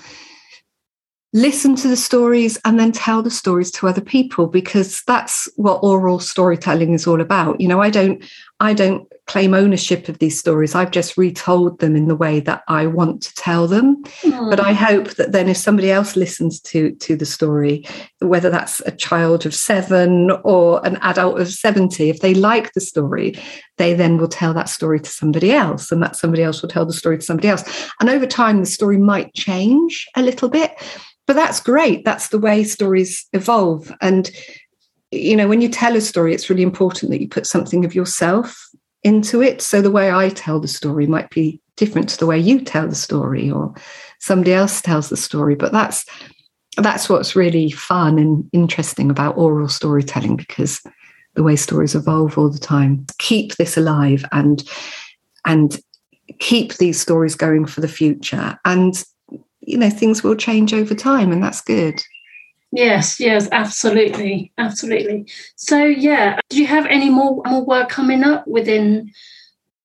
listen 1.34 1.76
to 1.78 1.88
the 1.88 1.96
stories 1.96 2.60
and 2.66 2.80
then 2.80 2.92
tell 2.92 3.22
the 3.22 3.32
stories 3.32 3.72
to 3.72 3.88
other 3.88 4.02
people 4.02 4.48
because 4.48 5.02
that's 5.08 5.48
what 5.56 5.80
oral 5.82 6.20
storytelling 6.20 6.94
is 6.94 7.08
all 7.08 7.22
about 7.22 7.62
you 7.62 7.70
know 7.70 7.82
i 7.82 7.90
don't 7.90 8.22
i 8.62 8.74
don't 8.74 9.08
claim 9.28 9.54
ownership 9.54 10.10
of 10.10 10.20
these 10.20 10.38
stories. 10.38 10.76
I've 10.76 10.92
just 10.92 11.16
retold 11.16 11.80
them 11.80 11.96
in 11.96 12.08
the 12.08 12.16
way 12.16 12.42
that 12.42 12.64
i 12.68 12.86
want 12.86 13.22
to 13.24 13.34
tell 13.36 13.68
them. 13.68 14.04
Mm. 14.22 14.50
but 14.50 14.60
i 14.60 14.74
hope 14.74 15.16
that 15.16 15.32
then 15.32 15.48
if 15.48 15.58
somebody 15.58 15.92
else 15.92 16.16
listens 16.16 16.60
to 16.62 16.92
to 16.96 17.16
the 17.16 17.26
story 17.26 17.86
whether 18.20 18.50
that's 18.50 18.82
a 18.82 18.92
child 18.92 19.46
of 19.46 19.54
7 19.54 20.32
or 20.44 20.86
an 20.86 20.98
adult 20.98 21.40
of 21.40 21.50
70 21.50 22.10
if 22.10 22.20
they 22.20 22.34
like 22.34 22.74
the 22.74 22.82
story 22.82 23.38
they 23.78 23.94
then 23.94 24.18
will 24.18 24.28
tell 24.28 24.54
that 24.54 24.70
story 24.70 25.00
to 25.00 25.10
somebody 25.10 25.52
else 25.52 25.92
and 25.92 26.04
that 26.04 26.16
somebody 26.16 26.44
else 26.44 26.62
will 26.62 26.70
tell 26.70 26.86
the 26.86 26.94
story 26.94 27.18
to 27.18 27.26
somebody 27.26 27.48
else. 27.48 27.64
And 28.00 28.10
over 28.10 28.28
time 28.28 28.60
the 28.60 28.68
story 28.68 28.98
might 28.98 29.34
change 29.34 30.08
a 30.16 30.22
little 30.22 30.50
bit 30.50 30.72
but 31.28 31.36
that's 31.36 31.62
great. 31.62 32.04
That's 32.04 32.28
the 32.28 32.40
way 32.40 32.64
stories 32.64 33.26
evolve. 33.32 33.90
And 34.02 34.30
you 35.12 35.36
know 35.36 35.48
when 35.48 35.62
you 35.62 35.70
tell 35.70 35.96
a 35.96 36.02
story 36.02 36.34
it's 36.34 36.50
really 36.50 36.64
important 36.64 37.12
that 37.12 37.22
you 37.22 37.28
put 37.28 37.46
something 37.46 37.86
of 37.86 37.94
yourself 37.94 38.72
into 39.04 39.42
it. 39.42 39.62
So 39.62 39.82
the 39.82 39.92
way 39.92 40.12
i 40.12 40.30
tell 40.30 40.60
the 40.60 40.68
story 40.68 41.08
might 41.08 41.30
be 41.30 41.60
different 41.76 42.10
to 42.10 42.18
the 42.18 42.26
way 42.26 42.38
you 42.38 42.62
tell 42.62 42.88
the 42.88 42.96
story 42.96 43.50
or 43.50 43.74
somebody 44.20 44.54
else 44.54 44.82
tells 44.82 45.10
the 45.10 45.18
story. 45.18 45.56
But 45.56 45.72
that's 45.72 46.06
that's 46.78 47.10
what's 47.10 47.36
really 47.36 47.72
fun 47.72 48.18
and 48.18 48.48
interesting 48.54 49.10
about 49.10 49.38
oral 49.38 49.68
storytelling 49.68 50.38
because 50.38 50.82
the 51.34 51.44
way 51.44 51.56
stories 51.56 51.96
evolve 51.96 52.38
all 52.38 52.50
the 52.50 52.60
time 52.60 53.06
keep 53.18 53.56
this 53.56 53.78
alive 53.78 54.24
and 54.32 54.64
and 55.46 55.82
keep 56.40 56.76
these 56.76 57.02
stories 57.02 57.36
going 57.36 57.66
for 57.66 57.82
the 57.82 57.88
future. 57.88 58.58
And 58.66 59.04
you 59.62 59.78
know 59.78 59.90
things 59.90 60.24
will 60.24 60.36
change 60.36 60.74
over 60.74 60.96
time 60.96 61.32
and 61.32 61.44
that's 61.44 61.62
good 61.62 62.02
yes 62.72 63.20
yes 63.20 63.48
absolutely 63.52 64.52
absolutely. 64.58 65.28
So 65.56 65.84
yeah 65.84 66.40
do 66.50 66.58
you 66.58 66.68
have 66.68 66.86
any 66.86 67.10
more 67.10 67.42
more 67.46 67.66
work 67.66 67.90
coming 67.90 68.24
up 68.24 68.48
within 68.48 69.12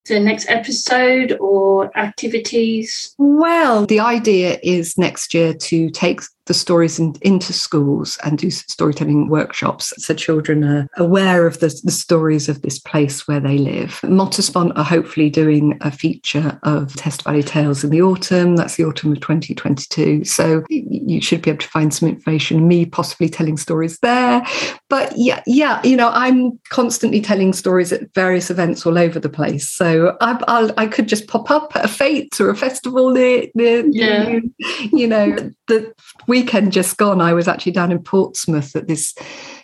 the 0.07 0.19
next 0.19 0.49
episode 0.49 1.37
or 1.39 1.95
activities? 1.97 3.13
Well 3.17 3.85
the 3.85 3.99
idea 3.99 4.59
is 4.63 4.97
next 4.97 5.33
year 5.33 5.53
to 5.53 5.89
take 5.89 6.21
the 6.47 6.53
stories 6.53 6.99
in, 6.99 7.15
into 7.21 7.53
schools 7.53 8.17
and 8.23 8.37
do 8.37 8.49
storytelling 8.49 9.29
workshops 9.29 9.93
so 9.97 10.13
children 10.13 10.63
are 10.63 10.87
aware 10.97 11.45
of 11.45 11.59
the, 11.59 11.67
the 11.83 11.91
stories 11.91 12.49
of 12.49 12.61
this 12.61 12.79
place 12.79 13.27
where 13.27 13.39
they 13.39 13.57
live. 13.57 13.99
Mottisfont 14.03 14.77
are 14.77 14.83
hopefully 14.83 15.29
doing 15.29 15.77
a 15.81 15.91
feature 15.91 16.59
of 16.63 16.95
Test 16.95 17.23
Valley 17.23 17.43
Tales 17.43 17.83
in 17.83 17.89
the 17.89 18.01
autumn. 18.01 18.55
That's 18.55 18.75
the 18.75 18.85
autumn 18.85 19.11
of 19.11 19.19
2022. 19.19 20.23
So 20.23 20.63
you 20.69 21.21
should 21.21 21.41
be 21.41 21.51
able 21.51 21.59
to 21.59 21.67
find 21.67 21.93
some 21.93 22.09
information, 22.09 22.67
me 22.67 22.85
possibly 22.85 23.29
telling 23.29 23.57
stories 23.57 23.99
there. 23.99 24.45
But 24.89 25.13
yeah, 25.15 25.43
yeah, 25.45 25.81
you 25.83 25.95
know, 25.95 26.09
I'm 26.09 26.59
constantly 26.69 27.21
telling 27.21 27.53
stories 27.53 27.91
at 27.91 28.13
various 28.13 28.49
events 28.49 28.85
all 28.85 28.97
over 28.97 29.19
the 29.19 29.29
place. 29.29 29.67
So 29.67 30.17
I, 30.21 30.41
I'll, 30.47 30.71
I 30.77 30.87
could 30.87 31.07
just 31.07 31.27
pop 31.27 31.51
up 31.51 31.75
at 31.75 31.85
a 31.85 31.87
fete 31.87 32.39
or 32.39 32.49
a 32.49 32.55
festival 32.55 33.11
near, 33.11 33.47
near 33.53 33.85
yeah. 33.87 34.29
you, 34.29 34.53
you 34.93 35.07
know, 35.07 35.35
the 35.67 35.93
weekend 36.37 36.71
just 36.71 36.97
gone, 36.97 37.21
I 37.21 37.33
was 37.33 37.47
actually 37.47 37.71
down 37.71 37.91
in 37.91 37.99
Portsmouth 37.99 38.75
at 38.75 38.87
this 38.87 39.13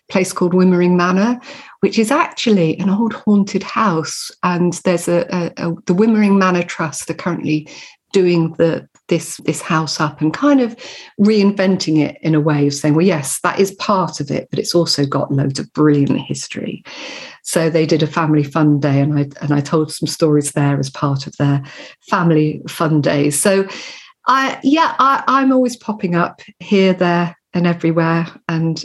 place 0.09 0.33
called 0.33 0.53
Wymering 0.53 0.95
Manor, 0.95 1.39
which 1.81 1.99
is 1.99 2.11
actually 2.11 2.77
an 2.79 2.89
old 2.89 3.13
haunted 3.13 3.63
house. 3.63 4.31
And 4.41 4.73
there's 4.83 5.07
a, 5.07 5.25
a, 5.29 5.69
a 5.69 5.75
the 5.85 5.93
Wymering 5.93 6.37
Manor 6.37 6.63
Trust 6.63 7.09
are 7.09 7.15
currently 7.15 7.69
doing 8.11 8.53
the 8.53 8.87
this 9.09 9.37
this 9.45 9.61
house 9.61 9.99
up 9.99 10.21
and 10.21 10.33
kind 10.33 10.61
of 10.61 10.75
reinventing 11.19 11.99
it 11.99 12.17
in 12.21 12.35
a 12.35 12.41
way 12.41 12.67
of 12.67 12.73
saying, 12.73 12.95
well, 12.95 13.05
yes, 13.05 13.39
that 13.43 13.59
is 13.59 13.71
part 13.75 14.19
of 14.19 14.31
it, 14.31 14.47
but 14.49 14.59
it's 14.59 14.75
also 14.75 15.05
got 15.05 15.31
loads 15.31 15.59
of 15.59 15.71
brilliant 15.73 16.19
history. 16.21 16.83
So 17.43 17.69
they 17.69 17.85
did 17.85 18.01
a 18.01 18.07
family 18.07 18.43
fun 18.43 18.79
day, 18.79 18.99
and 18.99 19.19
I 19.19 19.29
and 19.41 19.53
I 19.53 19.61
told 19.61 19.91
some 19.91 20.07
stories 20.07 20.51
there 20.53 20.79
as 20.79 20.89
part 20.89 21.27
of 21.27 21.35
their 21.37 21.61
family 22.09 22.61
fun 22.67 23.01
days. 23.01 23.39
So 23.39 23.67
I 24.27 24.59
yeah, 24.63 24.95
I, 24.99 25.23
I'm 25.27 25.51
always 25.51 25.75
popping 25.75 26.15
up 26.15 26.41
here, 26.59 26.93
there, 26.93 27.37
and 27.53 27.67
everywhere, 27.67 28.27
and 28.47 28.83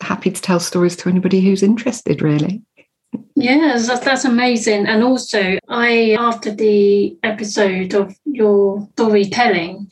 happy 0.00 0.30
to 0.30 0.42
tell 0.42 0.60
stories 0.60 0.96
to 0.96 1.08
anybody 1.08 1.40
who's 1.40 1.62
interested. 1.62 2.22
Really. 2.22 2.62
Yes, 3.34 3.86
that's, 3.86 4.04
that's 4.04 4.24
amazing. 4.24 4.86
And 4.86 5.02
also, 5.02 5.58
I 5.68 6.16
after 6.18 6.54
the 6.54 7.16
episode 7.22 7.94
of 7.94 8.14
your 8.24 8.88
storytelling, 8.92 9.90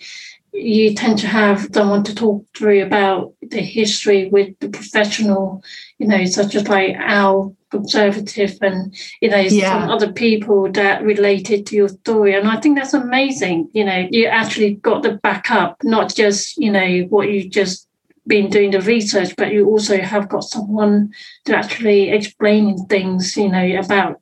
you 0.52 0.94
tend 0.94 1.18
to 1.18 1.26
have 1.26 1.68
someone 1.72 2.04
to 2.04 2.14
talk 2.14 2.44
through 2.56 2.82
about 2.82 3.34
the 3.42 3.60
history 3.60 4.28
with 4.28 4.58
the 4.60 4.68
professional, 4.68 5.62
you 5.98 6.06
know, 6.06 6.24
such 6.24 6.54
as 6.54 6.68
like 6.68 6.96
Al 6.96 7.56
conservative 7.70 8.56
and 8.62 8.94
you 9.20 9.28
know 9.28 9.36
yeah. 9.36 9.80
some 9.80 9.90
other 9.90 10.10
people 10.10 10.70
that 10.72 11.02
related 11.02 11.66
to 11.66 11.76
your 11.76 11.88
story 11.88 12.34
and 12.34 12.48
i 12.48 12.58
think 12.58 12.78
that's 12.78 12.94
amazing 12.94 13.68
you 13.74 13.84
know 13.84 14.08
you 14.10 14.26
actually 14.26 14.74
got 14.76 15.02
the 15.02 15.12
backup 15.22 15.76
not 15.84 16.14
just 16.14 16.56
you 16.56 16.70
know 16.70 17.00
what 17.10 17.28
you 17.28 17.48
just 17.48 17.86
been 18.26 18.48
doing 18.48 18.70
the 18.70 18.80
research 18.80 19.34
but 19.36 19.52
you 19.52 19.66
also 19.66 19.98
have 20.00 20.28
got 20.28 20.44
someone 20.44 21.12
to 21.44 21.54
actually 21.54 22.10
explaining 22.10 22.78
things 22.86 23.36
you 23.36 23.48
know 23.48 23.78
about 23.78 24.20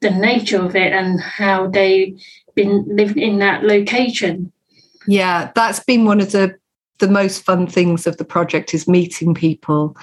the 0.00 0.10
nature 0.10 0.60
of 0.60 0.74
it 0.74 0.92
and 0.92 1.20
how 1.20 1.68
they've 1.68 2.18
been 2.54 2.84
living 2.88 3.22
in 3.22 3.38
that 3.38 3.62
location 3.62 4.52
yeah 5.10 5.50
that's 5.54 5.80
been 5.80 6.04
one 6.04 6.20
of 6.20 6.32
the 6.32 6.54
the 7.00 7.08
most 7.08 7.42
fun 7.42 7.66
things 7.66 8.06
of 8.06 8.16
the 8.18 8.24
project 8.24 8.72
is 8.72 8.86
meeting 8.86 9.34
people 9.34 9.96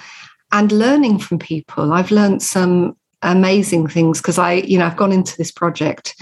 and 0.52 0.72
learning 0.72 1.18
from 1.18 1.38
people. 1.38 1.92
I've 1.92 2.10
learned 2.10 2.42
some 2.42 2.96
amazing 3.22 3.88
things 3.88 4.20
because 4.20 4.38
I, 4.38 4.54
you 4.54 4.78
know, 4.78 4.86
I've 4.86 4.96
gone 4.96 5.12
into 5.12 5.36
this 5.36 5.50
project 5.50 6.20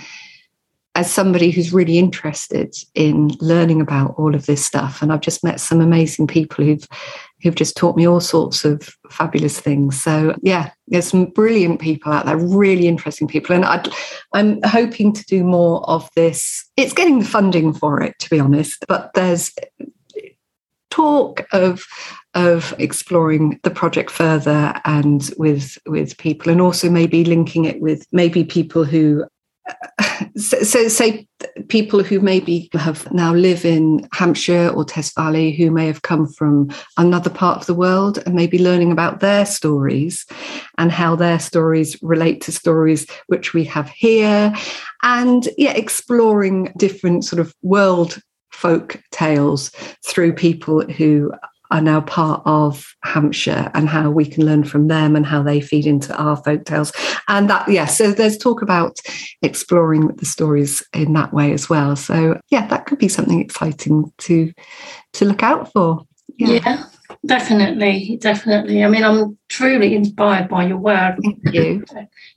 as 0.94 1.12
somebody 1.12 1.50
who's 1.50 1.72
really 1.72 1.98
interested 1.98 2.74
in 2.94 3.28
learning 3.40 3.80
about 3.80 4.14
all 4.16 4.34
of 4.34 4.46
this 4.46 4.64
stuff 4.64 5.02
and 5.02 5.12
I've 5.12 5.20
just 5.20 5.44
met 5.44 5.60
some 5.60 5.80
amazing 5.80 6.26
people 6.26 6.64
who've 6.64 6.88
who've 7.46 7.54
just 7.54 7.76
taught 7.76 7.96
me 7.96 8.06
all 8.06 8.20
sorts 8.20 8.64
of 8.64 8.96
fabulous 9.10 9.60
things. 9.60 10.00
So 10.02 10.34
yeah, 10.42 10.70
there's 10.88 11.08
some 11.08 11.26
brilliant 11.26 11.80
people 11.80 12.12
out 12.12 12.26
there, 12.26 12.36
really 12.36 12.88
interesting 12.88 13.28
people, 13.28 13.54
and 13.54 13.64
i 13.64 13.82
am 14.34 14.60
hoping 14.64 15.12
to 15.12 15.24
do 15.24 15.44
more 15.44 15.88
of 15.88 16.08
this. 16.16 16.68
It's 16.76 16.92
getting 16.92 17.20
the 17.20 17.24
funding 17.24 17.72
for 17.72 18.02
it, 18.02 18.18
to 18.20 18.30
be 18.30 18.40
honest, 18.40 18.84
but 18.88 19.12
there's 19.14 19.52
talk 20.90 21.46
of 21.52 21.84
of 22.34 22.74
exploring 22.78 23.58
the 23.62 23.70
project 23.70 24.10
further 24.10 24.78
and 24.84 25.30
with 25.38 25.78
with 25.86 26.16
people 26.18 26.52
and 26.52 26.60
also 26.60 26.90
maybe 26.90 27.24
linking 27.24 27.64
it 27.64 27.80
with 27.80 28.06
maybe 28.12 28.44
people 28.44 28.84
who 28.84 29.24
so, 30.36 30.62
so, 30.62 30.88
say 30.88 31.26
people 31.68 32.02
who 32.02 32.20
maybe 32.20 32.68
have 32.74 33.10
now 33.12 33.32
live 33.32 33.64
in 33.64 34.06
Hampshire 34.12 34.68
or 34.68 34.84
Test 34.84 35.14
Valley 35.14 35.52
who 35.52 35.70
may 35.70 35.86
have 35.86 36.02
come 36.02 36.26
from 36.26 36.70
another 36.96 37.30
part 37.30 37.60
of 37.60 37.66
the 37.66 37.74
world 37.74 38.18
and 38.24 38.34
maybe 38.34 38.58
learning 38.58 38.92
about 38.92 39.20
their 39.20 39.46
stories 39.46 40.26
and 40.78 40.92
how 40.92 41.16
their 41.16 41.38
stories 41.38 42.00
relate 42.02 42.40
to 42.42 42.52
stories 42.52 43.06
which 43.26 43.54
we 43.54 43.64
have 43.64 43.88
here 43.90 44.54
and 45.02 45.48
yeah 45.56 45.72
exploring 45.72 46.72
different 46.76 47.24
sort 47.24 47.40
of 47.40 47.54
world 47.62 48.20
folk 48.50 49.00
tales 49.10 49.70
through 50.06 50.32
people 50.32 50.82
who 50.82 51.32
are 51.70 51.80
now 51.80 52.00
part 52.00 52.42
of 52.44 52.86
Hampshire 53.02 53.70
and 53.74 53.88
how 53.88 54.10
we 54.10 54.24
can 54.24 54.44
learn 54.44 54.64
from 54.64 54.88
them 54.88 55.16
and 55.16 55.26
how 55.26 55.42
they 55.42 55.60
feed 55.60 55.86
into 55.86 56.16
our 56.16 56.36
folk 56.36 56.64
tales. 56.64 56.92
And 57.28 57.48
that, 57.50 57.68
yeah, 57.68 57.86
so 57.86 58.12
there's 58.12 58.38
talk 58.38 58.62
about 58.62 58.98
exploring 59.42 60.08
the 60.08 60.26
stories 60.26 60.82
in 60.92 61.12
that 61.14 61.32
way 61.32 61.52
as 61.52 61.68
well. 61.68 61.96
So 61.96 62.40
yeah, 62.50 62.66
that 62.68 62.86
could 62.86 62.98
be 62.98 63.08
something 63.08 63.40
exciting 63.40 64.12
to 64.18 64.52
to 65.14 65.24
look 65.24 65.42
out 65.42 65.72
for. 65.72 66.06
Yeah. 66.38 66.60
yeah 66.64 66.84
definitely, 67.24 68.18
definitely. 68.20 68.84
I 68.84 68.88
mean, 68.88 69.04
I'm 69.04 69.36
truly 69.48 69.94
inspired 69.94 70.48
by 70.48 70.66
your 70.66 70.78
work. 70.78 71.18
Thank 71.22 71.54
you. 71.54 71.84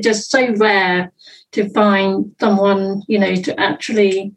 Just 0.02 0.32
so 0.32 0.54
rare 0.56 1.12
to 1.52 1.70
find 1.70 2.36
someone, 2.40 3.04
you 3.08 3.20
know, 3.20 3.36
to 3.36 3.60
actually 3.60 4.34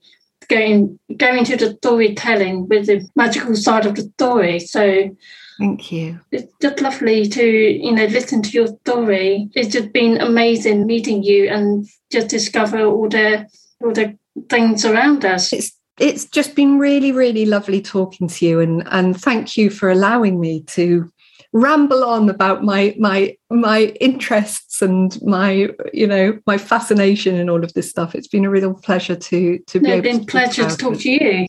going 0.46 0.98
going 1.16 1.44
to 1.44 1.56
the 1.56 1.74
storytelling 1.76 2.68
with 2.68 2.86
the 2.86 3.08
magical 3.16 3.54
side 3.56 3.86
of 3.86 3.94
the 3.94 4.02
story. 4.02 4.58
So 4.60 5.16
Thank 5.58 5.92
you. 5.92 6.18
It's 6.32 6.52
just 6.60 6.80
lovely 6.80 7.28
to, 7.28 7.44
you 7.44 7.92
know, 7.92 8.06
listen 8.06 8.42
to 8.42 8.50
your 8.50 8.66
story. 8.66 9.48
It's 9.54 9.72
just 9.72 9.92
been 9.92 10.20
amazing 10.20 10.86
meeting 10.86 11.22
you 11.22 11.48
and 11.48 11.86
just 12.10 12.28
discover 12.28 12.84
all 12.84 13.08
the 13.08 13.46
all 13.84 13.92
the 13.92 14.18
things 14.48 14.84
around 14.84 15.24
us. 15.24 15.52
It's 15.52 15.72
it's 15.98 16.24
just 16.24 16.56
been 16.56 16.78
really, 16.78 17.12
really 17.12 17.44
lovely 17.44 17.82
talking 17.82 18.28
to 18.28 18.46
you 18.46 18.60
and 18.60 18.82
and 18.90 19.20
thank 19.20 19.56
you 19.56 19.70
for 19.70 19.90
allowing 19.90 20.40
me 20.40 20.62
to 20.68 21.11
ramble 21.52 22.02
on 22.02 22.28
about 22.30 22.64
my 22.64 22.94
my 22.98 23.36
my 23.50 23.94
interests 24.00 24.80
and 24.80 25.20
my 25.22 25.68
you 25.92 26.06
know 26.06 26.38
my 26.46 26.56
fascination 26.56 27.36
and 27.36 27.50
all 27.50 27.62
of 27.62 27.72
this 27.74 27.88
stuff. 27.88 28.14
It's 28.14 28.28
been 28.28 28.44
a 28.44 28.50
real 28.50 28.74
pleasure 28.74 29.16
to 29.16 29.58
to 29.58 29.80
be 29.80 29.88
no, 29.88 29.94
able 29.94 30.02
been 30.02 30.20
to 30.20 30.26
pleasure 30.26 30.68
to 30.68 30.76
talk 30.76 30.98
to 30.98 31.10
you. 31.10 31.46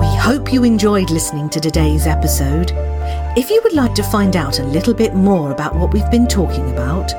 We 0.00 0.16
hope 0.18 0.52
you 0.52 0.64
enjoyed 0.64 1.10
listening 1.10 1.48
to 1.50 1.60
today's 1.60 2.06
episode. 2.06 2.72
If 3.34 3.48
you 3.48 3.62
would 3.64 3.72
like 3.72 3.94
to 3.94 4.02
find 4.02 4.36
out 4.36 4.58
a 4.58 4.64
little 4.64 4.92
bit 4.92 5.14
more 5.14 5.52
about 5.52 5.74
what 5.74 5.94
we've 5.94 6.10
been 6.10 6.28
talking 6.28 6.70
about, 6.70 7.12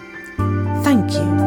Thank 0.83 1.13
you. 1.13 1.46